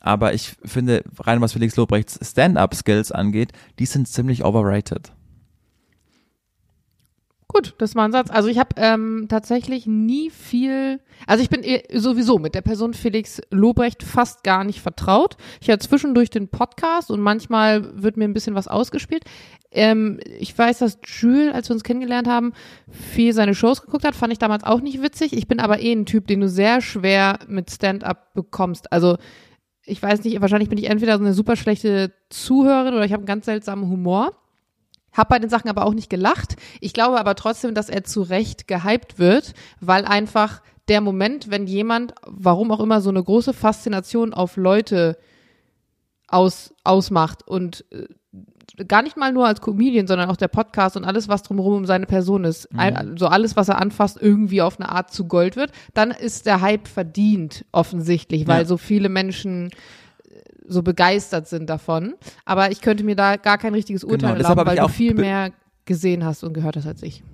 [0.00, 5.12] Aber ich finde, rein was Felix Lobrechts Stand-up-Skills angeht, die sind ziemlich overrated.
[7.52, 8.30] Gut, das war ein Satz.
[8.30, 12.94] Also ich habe ähm, tatsächlich nie viel, also ich bin eh sowieso mit der Person
[12.94, 15.36] Felix Lobrecht fast gar nicht vertraut.
[15.60, 19.24] Ich höre zwischendurch den Podcast und manchmal wird mir ein bisschen was ausgespielt.
[19.72, 22.52] Ähm, ich weiß, dass Jules, als wir uns kennengelernt haben,
[22.88, 25.32] viel seine Shows geguckt hat, fand ich damals auch nicht witzig.
[25.32, 28.92] Ich bin aber eh ein Typ, den du sehr schwer mit Stand-up bekommst.
[28.92, 29.16] Also
[29.84, 33.20] ich weiß nicht, wahrscheinlich bin ich entweder so eine super schlechte Zuhörerin oder ich habe
[33.20, 34.34] einen ganz seltsamen Humor.
[35.12, 36.56] Hab bei den Sachen aber auch nicht gelacht.
[36.80, 41.66] Ich glaube aber trotzdem, dass er zu Recht gehypt wird, weil einfach der Moment, wenn
[41.66, 45.18] jemand, warum auch immer, so eine große Faszination auf Leute
[46.28, 48.06] aus, ausmacht und äh,
[48.88, 51.86] gar nicht mal nur als Comedian, sondern auch der Podcast und alles, was drumherum um
[51.86, 55.56] seine Person ist, ein, so alles, was er anfasst, irgendwie auf eine Art zu Gold
[55.56, 58.66] wird, dann ist der Hype verdient, offensichtlich, weil Ja.
[58.66, 59.70] so viele Menschen
[60.66, 62.14] so begeistert sind davon.
[62.44, 65.50] Aber ich könnte mir da gar kein richtiges Urteil Genau, erlauben, weil du viel mehr
[65.84, 67.24] gesehen hast und gehört hast als ich.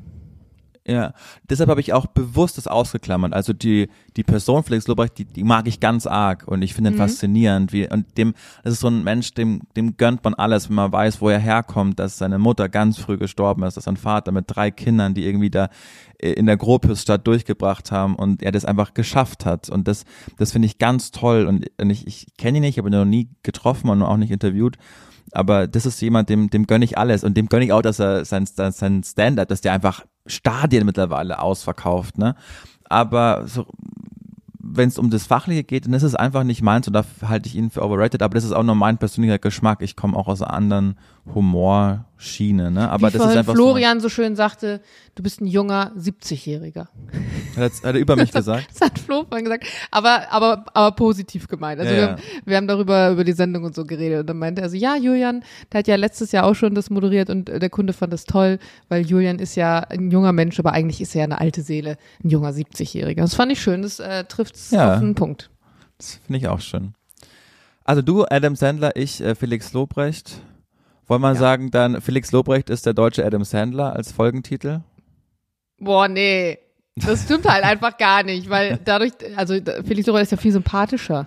[0.88, 1.14] Ja,
[1.50, 3.32] deshalb habe ich auch bewusst das ausgeklammert.
[3.32, 6.90] Also die, die Person Felix Lobrecht, die, die mag ich ganz arg und ich finde
[6.90, 6.98] ihn Mhm.
[6.98, 7.72] faszinierend.
[7.72, 10.92] Wie, und dem, das ist so ein Mensch, dem, dem gönnt man alles, wenn man
[10.92, 14.44] weiß, wo er herkommt, dass seine Mutter ganz früh gestorben ist, dass sein Vater mit
[14.46, 15.70] drei Kindern, die irgendwie da
[16.18, 19.68] äh, in der Gropiusstadt durchgebracht haben und er das einfach geschafft hat.
[19.68, 20.04] Und das,
[20.38, 21.46] das finde ich ganz toll.
[21.46, 24.30] Und, und ich, ich kenne ihn nicht, habe ihn noch nie getroffen und auch nicht
[24.30, 24.76] interviewt.
[25.32, 27.98] Aber das ist jemand, dem, dem gönne ich alles und dem gönne ich auch, dass
[27.98, 32.34] er sein, sein Stand-up, dass der einfach Stadien mittlerweile ausverkauft, ne?
[32.88, 33.66] Aber so,
[34.58, 37.48] wenn es um das Fachliche geht, dann ist es einfach nicht meins und da halte
[37.48, 39.82] ich ihn für overrated, aber das ist auch nur mein persönlicher Geschmack.
[39.82, 40.96] Ich komme auch aus anderen
[41.34, 42.88] Humorschiene, ne?
[42.90, 44.80] Aber Wie das ist einfach Florian so schön sagte,
[45.14, 46.86] du bist ein junger 70-Jähriger.
[47.54, 47.60] so.
[47.60, 48.68] Hat, er- hat er über mich gesagt?
[48.72, 51.80] Das hat Flo vorhin gesagt, aber, aber, aber positiv gemeint.
[51.80, 54.38] Also Ja, wir, haben, wir haben darüber, über die Sendung und so geredet und dann
[54.38, 57.48] meinte er so, ja, Julian, der hat ja letztes Jahr auch schon das moderiert und
[57.48, 58.58] äh, der Kunde fand das toll,
[58.88, 61.96] weil Julian ist ja ein junger Mensch, aber eigentlich ist er ja eine alte Seele,
[62.22, 63.16] ein junger 70-Jähriger.
[63.22, 64.94] Das fand ich schön, das äh, trifft es Ja.
[64.94, 65.50] auf den Punkt.
[65.98, 66.92] Das finde ich auch schön.
[67.84, 70.40] Also du, Adam Sandler, ich, äh, Felix Lobrecht.
[71.06, 71.34] Wollen wir Ja.
[71.36, 74.80] sagen dann, Felix Lobrecht ist der deutsche Adam Sandler als Folgentitel?
[75.78, 76.58] Boah, nee.
[76.96, 79.54] Das stimmt halt einfach gar nicht, weil dadurch, also
[79.86, 81.26] Felix Lobrecht ist ja viel sympathischer.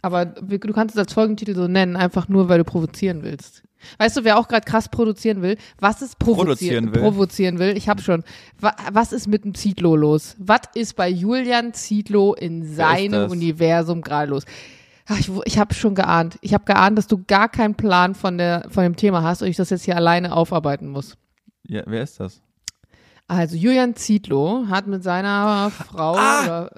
[0.00, 3.62] Aber du kannst es als Folgentitel so nennen, einfach nur, weil du provozieren willst.
[3.98, 5.56] Weißt du, wer auch gerade krass produzieren will?
[5.78, 7.02] Was ist provozieren, will.
[7.02, 7.76] provozieren will?
[7.76, 8.24] Ich hab schon.
[8.58, 10.34] Wa was ist mit dem Zietlow los?
[10.38, 13.30] Was ist bei Julian Zietlow in seinem?
[13.30, 14.44] Universum gerade los?
[15.08, 16.38] Ach, ich, ich habe schon geahnt.
[16.42, 19.48] Ich habe geahnt, dass du gar keinen Plan von, der, von dem Thema hast und
[19.48, 21.16] ich das jetzt hier alleine aufarbeiten muss.
[21.66, 22.42] Ja, wer ist das?
[23.26, 26.70] Also Julian Zietlow hat mit seiner Frau Ah, oder,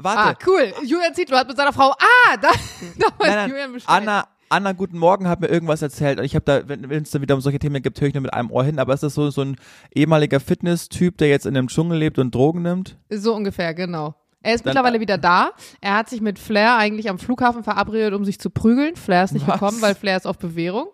[0.00, 2.50] Warte, ah cool, Julian Zietlow hat mit seiner Frau ah da,
[2.98, 3.88] da Nein, nein, Julian Bescheid.
[3.88, 6.18] Anna, Anna, guten Morgen, hat mir irgendwas erzählt.
[6.18, 8.14] Und ich habe da, wenn wenn es dann wieder um solche Themen gibt, höre ich
[8.14, 8.78] nur mit einem Ohr hin.
[8.78, 9.56] Aber ist das so, so ein
[9.94, 12.96] ehemaliger Fitness-Typ, der jetzt in einem Dschungel lebt und Drogen nimmt?
[13.10, 14.14] so ungefähr genau.
[14.42, 15.50] Er ist Dann- mittlerweile wieder da.
[15.80, 18.94] Er hat sich mit Flair eigentlich am Flughafen verabredet, um sich zu prügeln.
[18.96, 19.54] Flair ist nicht Was?
[19.54, 20.88] gekommen, weil Flair ist auf Bewährung.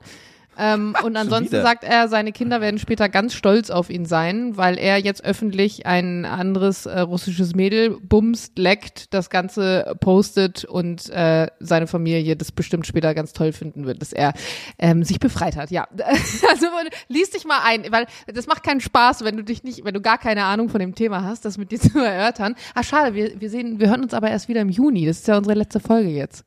[0.59, 4.79] Ähm, und ansonsten sagt er, seine Kinder werden später ganz stolz auf ihn sein, weil
[4.79, 11.49] er jetzt öffentlich ein anderes äh, russisches Mädel bumst, leckt, das Ganze postet und äh,
[11.61, 14.33] seine Familie das bestimmt später ganz toll finden wird, dass er
[14.79, 15.71] ähm, sich befreit hat.
[15.71, 15.89] Ja,
[16.51, 16.67] also
[17.09, 20.01] lies dich mal ein, weil das macht keinen Spaß, wenn du dich nicht, wenn du
[20.01, 22.55] gar keine Ahnung von dem Thema hast, das mit dir zu erörtern.
[22.75, 25.07] Ah, schade, wir, wir sehen, wir hören uns aber erst wieder im Juni.
[25.07, 26.45] Das ist ja unsere letzte Folge jetzt.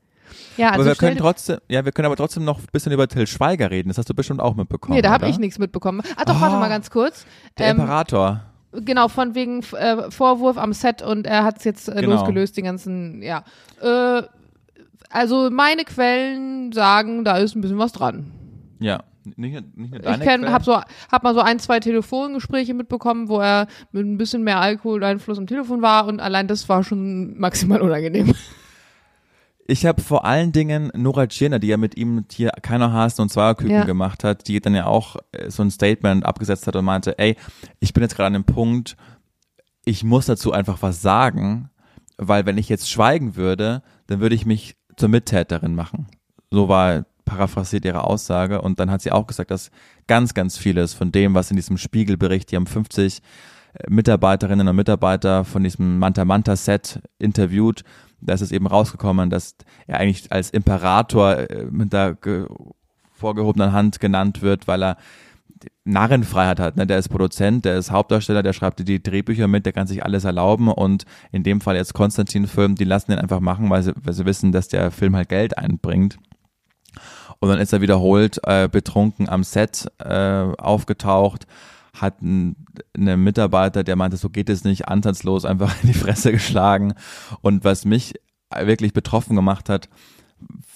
[0.58, 3.08] Ja, also aber wir können trotzdem, ja, wir können aber trotzdem noch ein bisschen über
[3.08, 3.90] Till Schweiger reden.
[3.90, 4.96] Das hast du bestimmt auch mitbekommen.
[4.96, 6.02] Nee, da habe ich nichts mitbekommen.
[6.16, 7.26] Ah, doch, warte Oh, mal ganz kurz.
[7.58, 8.42] Der Ähm, Imperator.
[8.74, 12.16] Genau, von wegen äh, Vorwurf am Set und er hat es jetzt äh, Genau.
[12.16, 13.44] losgelöst, den ganzen, ja.
[13.82, 14.24] Äh,
[15.10, 18.32] also meine Quellen sagen, da ist ein bisschen was dran.
[18.80, 19.04] Ja,
[19.36, 20.80] Nicht, nicht Ich kenn, hab so,
[21.12, 25.48] hab mal so ein, zwei Telefongespräche mitbekommen, wo er mit ein bisschen mehr Alkoholeinfluss am
[25.48, 28.34] Telefon war und allein das war schon maximal unangenehm.
[29.70, 33.30] Ich habe vor allen Dingen Nora Tschirner, die ja mit ihm hier keiner Hasen und
[33.30, 33.84] Zweierküken Ja.
[33.84, 37.36] gemacht hat, die dann ja auch äh, so ein Statement abgesetzt hat und meinte, ey,
[37.82, 38.96] ich bin jetzt gerade an dem Punkt,
[39.84, 41.70] ich muss dazu einfach was sagen,
[42.18, 46.08] weil wenn ich jetzt schweigen würde, dann würde ich mich zur Mittäterin machen.
[46.50, 49.70] So war paraphrasiert ihre Aussage und dann hat sie auch gesagt, dass
[50.08, 53.22] ganz, ganz vieles von dem, was in diesem Spiegelbericht, die haben 50
[53.90, 57.84] Mitarbeiterinnen und Mitarbeiter von diesem Manta Manta Set interviewt,
[58.22, 59.56] da ist es eben rausgekommen, dass
[59.86, 62.48] er eigentlich als Imperator äh, mit der ge
[63.12, 64.98] vorgehobenen Hand genannt wird, weil er
[65.86, 66.78] Narrenfreiheit hat.
[66.78, 66.86] Ne?
[66.86, 70.24] Der ist Produzent, der ist Hauptdarsteller, der schreibt die Drehbücher mit, der kann sich alles
[70.24, 74.14] erlauben und in dem Fall jetzt Konstantin-Film, die lassen den einfach machen, weil sie, weil
[74.14, 76.18] sie wissen, dass der Film halt Geld einbringt.
[77.40, 81.46] Und dann ist er wiederholt äh, betrunken am Set äh, aufgetaucht,
[82.02, 86.32] hat einen, einen Mitarbeiter, der meinte, so geht es nicht, ansatzlos einfach in die Fresse
[86.32, 86.94] geschlagen.
[87.42, 88.14] Und was mich
[88.56, 89.90] wirklich betroffen gemacht hat,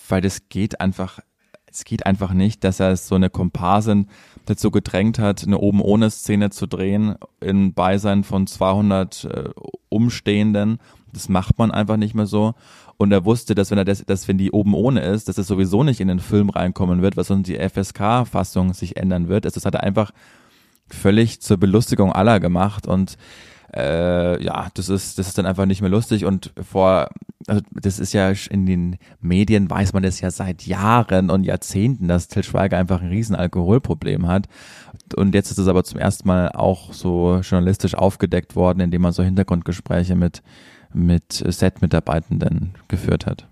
[0.09, 1.19] weil das geht einfach,
[1.67, 4.07] es geht einfach nicht, dass er so eine Komparsin
[4.45, 9.49] dazu gedrängt hat, eine oben ohne Szene zu drehen in Beisein von 200 äh,
[9.89, 10.79] Umstehenden.
[11.13, 12.55] Das macht man einfach nicht mehr so.
[12.97, 15.47] Und er wusste, dass wenn er das, dass wenn die oben ohne ist, dass es
[15.47, 19.45] sowieso nicht in den Film reinkommen wird, was sonst die FSK-Fassung sich ändern wird.
[19.45, 20.11] Also das hat er einfach
[20.93, 23.17] völlig zur Belustigung aller gemacht und
[23.73, 27.09] äh, ja, das ist, das ist dann einfach nicht mehr lustig und vor,
[27.47, 32.07] also das ist ja in den Medien weiß man das ja seit Jahren und Jahrzehnten,
[32.07, 34.47] dass Till Schweiger einfach ein riesen Alkoholproblem hat
[35.15, 39.13] und jetzt ist es aber zum ersten Mal auch so journalistisch aufgedeckt worden, indem man
[39.13, 40.41] so Hintergrundgespräche mit
[40.93, 43.47] mit Set-Mitarbeitenden geführt hat.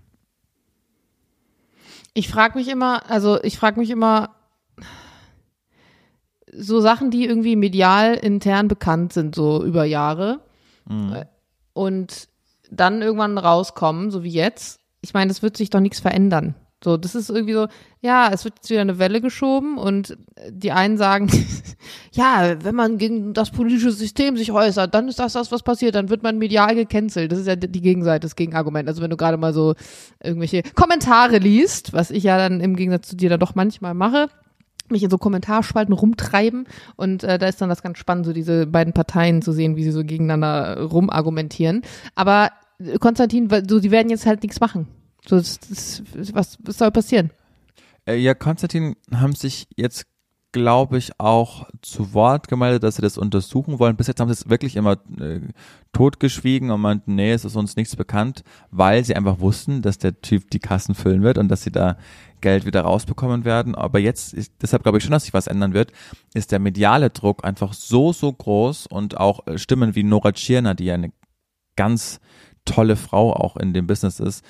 [2.12, 4.30] Ich frage mich immer, also ich frage mich immer,
[6.52, 10.40] so Sachen, die irgendwie medial intern bekannt sind, so über Jahre
[10.88, 11.24] äh,
[11.72, 12.28] und
[12.70, 14.80] dann irgendwann rauskommen, so wie jetzt.
[15.02, 16.54] Ich meine, das wird sich doch nichts verändern.
[16.82, 17.68] So, das ist irgendwie so,
[18.00, 20.16] ja, es wird jetzt wieder eine Welle geschoben und
[20.48, 21.30] die einen sagen,
[22.12, 25.94] ja, wenn man gegen das politische System sich äußert, dann ist das das, was passiert,
[25.94, 27.30] dann wird man medial gecancelt.
[27.30, 28.88] Das ist ja die Gegenseite, das Gegenargument.
[28.88, 29.74] Also wenn du gerade mal so
[30.22, 34.28] irgendwelche Kommentare liest, was ich ja dann im Gegensatz zu dir dann doch manchmal mache,
[34.90, 36.66] mich in so Kommentarspalten rumtreiben
[36.96, 39.84] und äh, da ist dann das ganz spannend, so diese beiden Parteien zu sehen, wie
[39.84, 41.82] sie so gegeneinander rumargumentieren.
[42.14, 44.88] Aber äh, Konstantin, so, die werden jetzt halt nichts machen.
[45.26, 47.30] So, das, das, was, was soll passieren?
[48.06, 50.06] Äh, ja, Konstantin haben sich jetzt,
[50.52, 53.96] glaube ich, auch zu Wort gemeldet, dass sie das untersuchen wollen.
[53.96, 55.40] Bis jetzt haben sie es wirklich immer äh,
[55.92, 60.20] totgeschwiegen und meinten, nee, es ist uns nichts bekannt, weil sie einfach wussten, dass der
[60.20, 61.98] Typ die Kassen füllen wird und dass sie da
[62.40, 63.74] Geld wieder rausbekommen werden.
[63.74, 65.92] Aber jetzt, ist, deshalb glaube ich schon, dass sich was ändern wird,
[66.34, 70.74] ist der mediale Druck einfach so, so groß und auch äh, Stimmen wie Nora Tschirner,
[70.74, 71.12] die ja eine
[71.76, 72.20] ganz
[72.64, 74.44] tolle Frau auch in dem Business ist,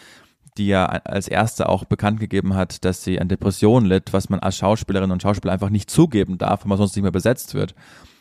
[0.59, 4.41] die ja als erste auch bekannt gegeben hat, dass sie an Depressionen litt, was man
[4.41, 7.74] als Schauspielerin und Schauspieler einfach nicht zugeben darf, weil man sonst nicht mehr besetzt wird.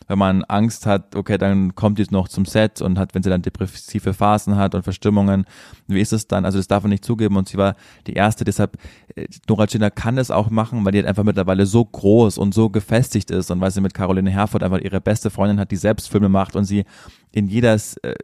[0.10, 3.30] Wenn man Angst hat, okay, dann kommt die noch zum Set und hat, wenn sie
[3.30, 5.46] dann depressive Phasen hat und Verstimmungen,
[5.88, 6.46] wie ist es dann?
[6.46, 7.76] Also das darf man nicht zugeben und sie war
[8.08, 8.78] die erste, deshalb
[9.16, 12.56] äh, Nora Tschirner kann das auch machen, weil die halt einfach mittlerweile so groß und
[12.56, 15.76] so gefestigt ist und weil sie mit Caroline Herford einfach ihre beste Freundin hat, die
[15.76, 16.86] selbst Filme macht und sie
[17.32, 18.16] in jeder äh,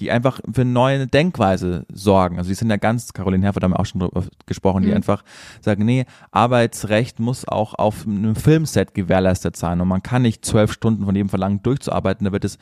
[0.00, 2.38] die einfach für eine neue Denkweise sorgen.
[2.38, 4.96] Also die sind ja ganz, Caroline Herford haben wir auch schon drüber gesprochen, die Mhm.
[4.96, 5.22] einfach
[5.60, 10.72] sagen, nee, Arbeitsrecht muss auch auf einem Filmset gewährleistet sein und man kann nicht zwölf
[10.72, 12.58] Stunden von jedem verlangen durchzuarbeiten, da wird es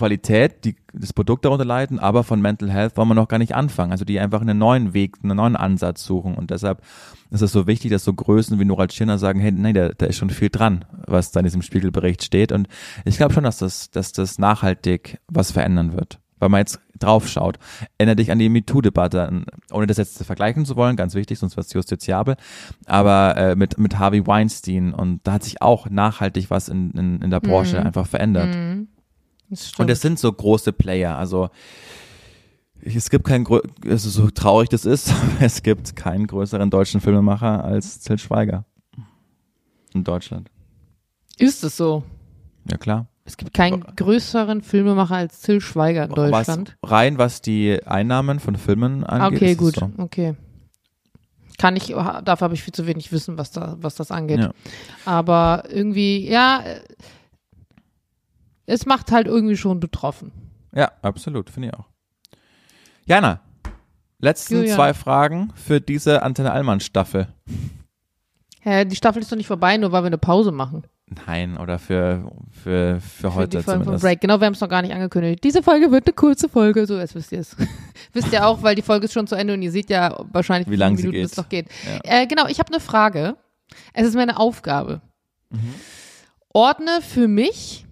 [0.00, 3.54] Qualität, die, das Produkt darunter leiden, aber von Mental Health wollen wir noch gar nicht
[3.54, 3.92] anfangen.
[3.92, 6.80] Also die einfach einen neuen Weg, einen neuen Ansatz suchen und deshalb
[7.30, 10.06] ist es so wichtig, dass so Größen wie Nora Tschirner sagen, hey, nee, da, da
[10.06, 12.66] ist schon viel dran, was da in diesem Spiegelbericht steht und
[13.04, 16.18] ich glaube schon, dass das, dass das nachhaltig was verändern wird.
[16.38, 17.58] Weil man jetzt drauf schaut.
[17.98, 21.66] Erinnere dich an die MeToo-Debatte, ohne das jetzt vergleichen zu wollen, ganz wichtig, sonst wird
[21.66, 22.36] es justiziabel,
[22.86, 27.20] aber äh, mit, mit Harvey Weinstein und da hat sich auch nachhaltig was in, in,
[27.20, 27.86] in der Branche Mhm.
[27.86, 28.54] einfach verändert.
[28.54, 28.88] Mhm.
[29.50, 29.72] Das.
[29.78, 31.50] Und es sind so große Player, also
[32.82, 33.46] es gibt keinen,
[33.86, 38.64] also so traurig das ist, es gibt keinen größeren deutschen Filmemacher als Till Schweiger
[39.92, 40.50] in Deutschland.
[41.38, 42.04] ist es so?
[42.70, 43.06] Ja klar.
[43.24, 46.76] Es gibt keinen größeren Filmemacher als Till Schweiger in Deutschland.
[46.80, 49.42] Was, rein was die Einnahmen von Filmen angeht.
[49.42, 49.90] Okay, gut, So.
[49.98, 50.34] okay.
[51.58, 54.40] Kann ich, dafür habe ich viel zu wenig Wissen, was da, was das angeht.
[54.40, 54.52] Ja.
[55.04, 56.64] Aber irgendwie, ja,
[58.66, 60.32] es macht halt irgendwie schon betroffen.
[60.74, 61.86] ja, absolut, finde ich auch.
[63.06, 63.40] Jana,
[64.18, 64.76] letzten Julian.
[64.76, 67.28] zwei Fragen für diese Antenne Allmann Staffel.
[68.60, 70.84] Hä, die Staffel ist doch nicht vorbei, nur weil wir eine Pause machen.
[71.26, 74.04] Nein, oder für, für, für, Für heute die Folge zumindest.
[74.04, 74.20] Break.
[74.20, 75.42] Genau, wir haben es noch gar nicht angekündigt.
[75.42, 76.86] Diese Folge wird eine kurze Folge.
[76.86, 77.56] So, jetzt wisst ihr es.
[78.12, 80.70] wisst ihr auch, weil die Folge ist schon zu Ende und ihr seht ja wahrscheinlich,
[80.70, 81.30] Wie lang viele sie Minuten geht.
[81.32, 81.66] es noch geht.
[82.04, 82.20] Ja.
[82.22, 83.36] Äh, genau, ich habe eine Frage.
[83.92, 85.00] Es ist meine Aufgabe.
[85.48, 85.74] Mhm.
[86.52, 87.86] Ordne für mich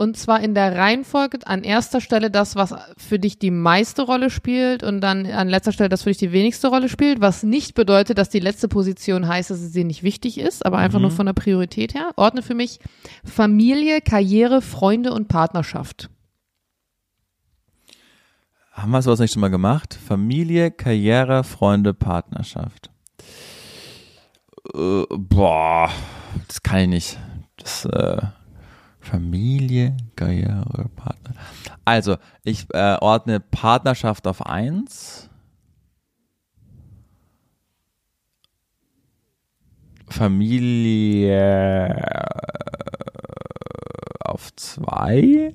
[0.00, 4.30] und zwar in der Reihenfolge an erster Stelle das, was für dich die meiste Rolle
[4.30, 7.74] spielt und dann an letzter Stelle das für dich die wenigste Rolle spielt, was nicht
[7.74, 11.02] bedeutet, dass die letzte Position heißt, dass sie nicht wichtig ist, aber einfach Mhm.
[11.02, 12.12] nur von der Priorität her.
[12.16, 12.78] Ordne für mich
[13.24, 16.08] Familie, Karriere, Freunde und Partnerschaft.
[18.72, 19.92] Haben wir sowas nicht schon mal gemacht?
[19.92, 22.90] Familie, Karriere, Freunde, Partnerschaft.
[24.74, 25.90] Äh, boah,
[26.48, 27.18] das kann ich nicht.
[27.58, 28.22] Das, äh,
[29.00, 31.34] Familie, Karriere, Partner.
[31.84, 35.28] Also, ich äh, ordne Partnerschaft auf eins.
[40.08, 41.30] Familie
[41.88, 42.02] äh,
[44.20, 45.54] auf zwei.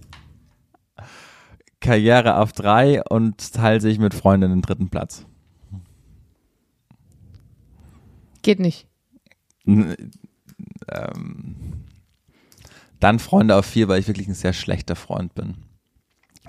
[1.79, 5.25] Karriere auf drei und teile sich mit Freunden den dritten Platz.
[8.41, 8.87] Geht nicht.
[9.65, 9.95] N-
[10.89, 11.55] ähm,
[12.99, 15.55] dann Freunde auf vier, weil ich wirklich ein sehr schlechter Freund bin.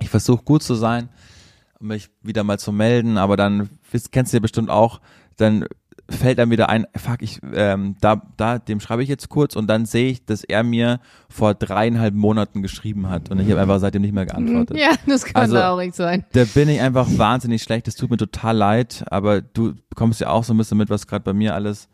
[0.00, 1.08] Ich versuche gut zu sein,
[1.80, 3.70] um mich wieder mal zu melden, aber dann,
[4.12, 5.00] kennst du ja bestimmt auch,
[5.36, 5.66] dann
[6.08, 9.66] fällt einem wieder ein, fuck, ich, ähm, da, da, dem schreibe ich jetzt kurz und
[9.66, 13.80] dann sehe ich, dass er mir vor dreieinhalb Monaten geschrieben hat und ich habe einfach
[13.80, 14.76] seitdem nicht mehr geantwortet.
[14.78, 16.24] Ja, das kann Also- traurig sein.
[16.32, 17.88] Da bin ich einfach wahnsinnig schlecht.
[17.88, 21.08] Es tut mir total leid, aber du bekommst ja auch so ein bisschen mit, was
[21.08, 21.88] gerade bei mir alles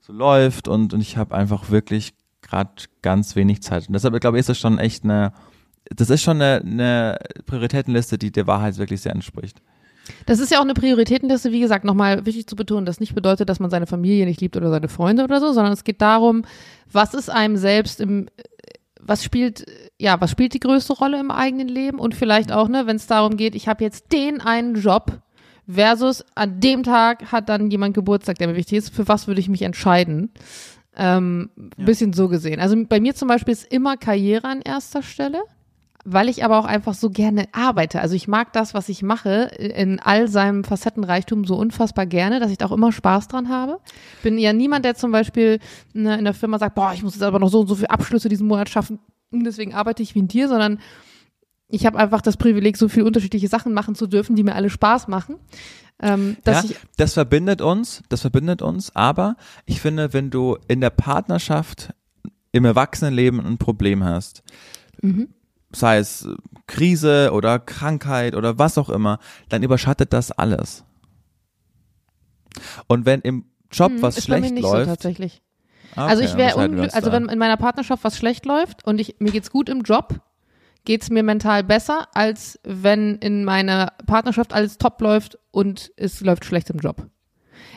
[0.00, 2.14] so läuft und, und ich habe einfach wirklich
[2.50, 2.70] gerade
[3.02, 3.88] ganz wenig Zeit.
[3.88, 5.32] Und deshalb glaube ich, ist das schon echt eine,
[5.94, 9.62] das ist schon eine, eine Prioritätenliste, die der Wahrheit wirklich sehr entspricht.
[10.26, 13.48] Das ist ja auch eine Prioritätenliste, wie gesagt, nochmal wichtig zu betonen, das nicht bedeutet,
[13.48, 16.44] dass man seine Familie nicht liebt oder seine Freunde oder so, sondern es geht darum,
[16.90, 18.28] was ist einem selbst im,
[19.00, 19.66] was spielt,
[19.98, 23.06] ja, was spielt die größte Rolle im eigenen Leben und vielleicht auch, ne, wenn es
[23.06, 25.20] darum geht, ich habe jetzt den einen Job
[25.68, 29.40] versus an dem Tag hat dann jemand Geburtstag, der mir wichtig ist, für was würde
[29.40, 30.32] ich mich entscheiden?
[31.00, 31.84] Ähm, Ja.
[31.84, 32.60] Bisschen so gesehen.
[32.60, 35.40] Also bei mir zum Beispiel ist immer Karriere an erster Stelle
[36.04, 38.00] weil ich aber auch einfach so gerne arbeite.
[38.00, 42.50] Also ich mag das, was ich mache, in all seinem Facettenreichtum so unfassbar gerne, dass
[42.50, 43.78] ich da auch immer Spaß dran habe.
[44.22, 45.58] Bin ja niemand, der zum Beispiel
[45.92, 47.90] ne, in der Firma sagt, boah, ich muss jetzt aber noch so und so viele
[47.90, 48.98] Abschlüsse diesen Monat schaffen,
[49.32, 50.80] und deswegen arbeite ich wie ein Tier, sondern
[51.70, 54.70] ich habe einfach das Privileg, so viele unterschiedliche Sachen machen zu dürfen, die mir alle
[54.70, 55.36] Spaß machen.
[56.02, 60.56] Ähm, dass ja, ich, das verbindet uns, das verbindet uns, aber ich finde, wenn du
[60.66, 61.92] in der Partnerschaft
[62.52, 64.42] im Erwachsenenleben ein Problem hast,
[65.02, 65.28] mhm.
[65.72, 66.34] sei es äh,
[66.66, 69.18] Krise oder Krankheit oder was auch immer,
[69.50, 70.84] dann überschattet das alles.
[72.86, 75.42] Und wenn im Job Hm, was ist bei mir schlecht nicht so läuft, tatsächlich.
[75.96, 79.00] Ah, also okay, ich wäre uns also wenn in meiner Partnerschaft was schlecht läuft und
[79.00, 80.20] ich, mir geht's gut im Job,
[80.84, 86.44] geht's mir mental besser, als wenn in meiner Partnerschaft alles top läuft und es läuft
[86.44, 87.06] schlecht im Job.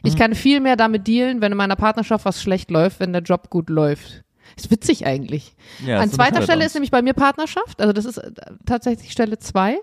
[0.03, 0.17] Ich Mhm.
[0.17, 3.49] kann viel mehr damit dealen, wenn in meiner Partnerschaft was schlecht läuft, wenn der Job
[3.49, 4.23] gut läuft.
[4.55, 5.55] Ist witzig eigentlich.
[5.85, 7.79] ja, An zweiter Stelle ist nämlich bei mir Partnerschaft.
[7.81, 8.31] Also das ist äh,
[8.65, 9.77] tatsächlich Stelle zwei.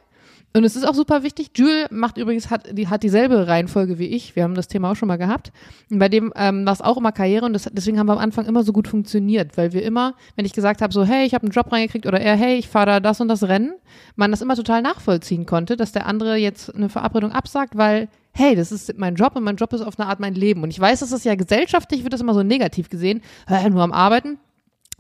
[0.53, 1.53] Und es ist auch super wichtig.
[1.55, 4.35] Jules macht übrigens, hat, die, hat dieselbe Reihenfolge wie ich.
[4.35, 5.53] Wir haben das Thema auch schon mal gehabt.
[5.91, 8.19] Und bei dem ähm, war es auch immer Karriere und das, deswegen haben wir am
[8.19, 11.35] Anfang immer so gut funktioniert, weil wir immer, wenn ich gesagt habe, so, hey, ich
[11.35, 13.75] habe einen Job reingekriegt oder er, hey, ich fahre da das und das Rennen,
[14.17, 18.55] man das immer total nachvollziehen konnte, dass der andere jetzt eine Verabredung absagt, weil hey,
[18.55, 20.63] das ist mein Job und mein Job ist auf eine Art mein Leben.
[20.63, 23.83] Und ich weiß, dass das ja gesellschaftlich wird das immer so negativ gesehen, äh, nur
[23.83, 24.39] am Arbeiten.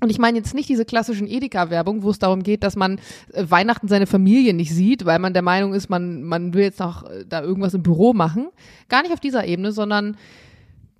[0.00, 2.98] Und ich meine jetzt nicht diese klassischen Edeka-Werbung, wo es darum geht, dass man
[3.32, 6.80] äh, Weihnachten seine Familie nicht sieht, weil man der Meinung ist, man, man will jetzt
[6.80, 8.48] noch äh, da irgendwas im Büro machen.
[8.88, 10.16] Gar nicht auf dieser Ebene, sondern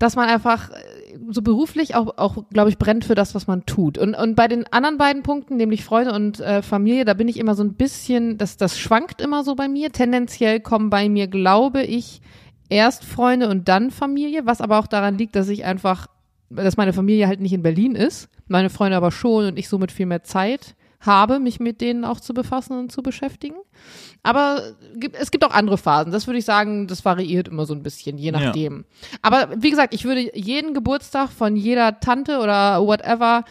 [0.01, 0.73] dass man einfach äh,
[1.29, 3.97] so beruflich auch, auch glaube ich, brennt für das, was man tut.
[3.97, 7.37] Und, und bei den anderen beiden Punkten, nämlich Freunde und äh, Familie, da bin ich
[7.37, 9.91] immer so ein bisschen, das, das schwankt immer so bei mir.
[9.91, 12.21] Tendenziell kommen bei mir, glaube ich,
[12.69, 16.07] erst Freunde und dann Familie, was aber auch daran liegt, dass ich einfach,
[16.55, 19.91] dass meine Familie halt nicht in Berlin ist, meine Freunde aber schon und ich somit
[19.91, 23.55] viel mehr Zeit habe, mich mit denen auch zu befassen und zu beschäftigen.
[24.21, 24.61] Aber
[25.19, 26.11] es gibt auch andere Phasen.
[26.11, 28.39] Das würde ich sagen, das variiert immer so ein bisschen, je Ja.
[28.39, 28.85] nachdem.
[29.23, 33.45] Aber wie gesagt, ich würde jeden Geburtstag von jeder Tante oder whatever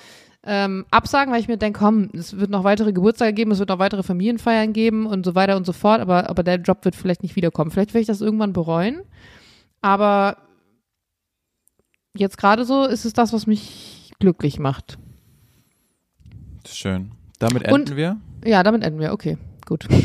[0.45, 3.69] ähm, absagen, weil ich mir denke, komm, es wird noch weitere Geburtstage geben, es wird
[3.69, 6.95] noch weitere Familienfeiern geben und so weiter und so fort, aber, aber der Job wird
[6.95, 7.71] vielleicht nicht wiederkommen.
[7.73, 9.01] Vielleicht werde ich das irgendwann bereuen.
[9.83, 10.37] Aber
[12.17, 14.99] jetzt gerade so ist es das, was mich glücklich macht.
[16.67, 17.13] Schön.
[17.39, 18.17] Damit enden Und- wir.
[18.45, 19.13] Ja, damit enden wir.
[19.13, 19.87] Okay, gut.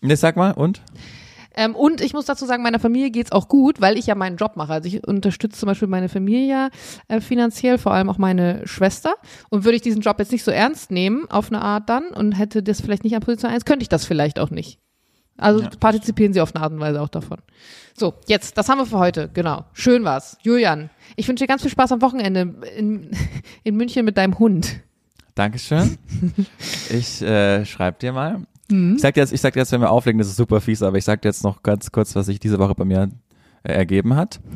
[0.00, 0.80] Ne, sag mal, und?
[1.56, 4.36] Ähm, und ich muss dazu sagen, meiner Familie geht's auch gut, weil ich ja meinen
[4.36, 4.72] Job mache.
[4.74, 6.68] Also ich unterstütze zum Beispiel meine Familie ja
[7.08, 9.14] äh, finanziell, vor allem auch meine Schwester.
[9.50, 12.30] Und würde ich diesen Job jetzt nicht so ernst nehmen, auf eine Art dann, und
[12.30, 14.78] hätte das vielleicht nicht an Position 1, könnte ich das vielleicht auch nicht.
[15.38, 17.38] Also Ja, partizipieren sie auf eine Art und Weise auch davon.
[17.96, 19.64] So, jetzt, das haben wir für heute, genau.
[19.72, 20.36] Schön war's.
[20.42, 23.10] Julian, ich wünsche dir ganz viel Spaß am Wochenende in,
[23.64, 24.80] in München mit deinem Hund.
[25.34, 25.96] Dankeschön.
[26.90, 28.46] Ich äh, schreib dir mal.
[28.70, 28.94] Mhm.
[28.96, 30.82] Ich sag dir jetzt, ich sag dir jetzt, wenn wir auflegen, das ist super fies,
[30.82, 33.10] aber ich sag dir jetzt noch ganz kurz, was sich diese Woche bei mir
[33.62, 34.40] äh, ergeben hat.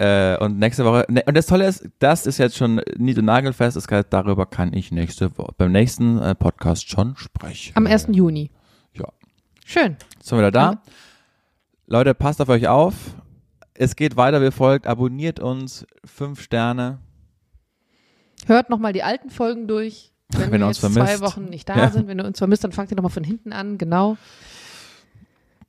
[0.00, 3.24] Äh, und nächste Woche, ne, und das Tolle ist, das ist jetzt schon nied- und
[3.24, 7.72] nagelfest, das kann, darüber kann ich nächste Woche, beim nächsten äh, Podcast schon sprechen.
[7.74, 8.06] Am 1.
[8.12, 8.52] Juni.
[9.68, 9.82] Ja.
[9.82, 9.96] Schön.
[10.22, 10.82] Sind wir wieder da?
[11.86, 12.94] Leute, passt auf euch auf.
[13.74, 14.86] Es geht weiter wie folgt.
[14.86, 15.86] Abonniert uns.
[16.04, 16.98] Fünf Sterne.
[18.46, 20.12] Hört nochmal die alten Folgen durch.
[20.30, 21.16] Wenn, Wenn wir ihr uns jetzt vermisst.
[21.18, 21.90] zwei Wochen nicht da Ja.
[21.90, 24.18] sind, wenn ihr uns vermisst, dann fangt ihr nochmal von hinten an, genau.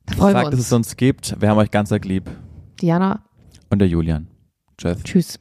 [0.04, 0.66] Da freuen Sagt, wir dass uns.
[0.66, 1.40] es uns gibt.
[1.40, 2.28] Wir haben euch ganz arg lieb.
[2.80, 3.22] Diana,
[3.70, 4.28] Und der Julian.
[4.76, 5.02] Tschüss.
[5.02, 5.38] tschüss.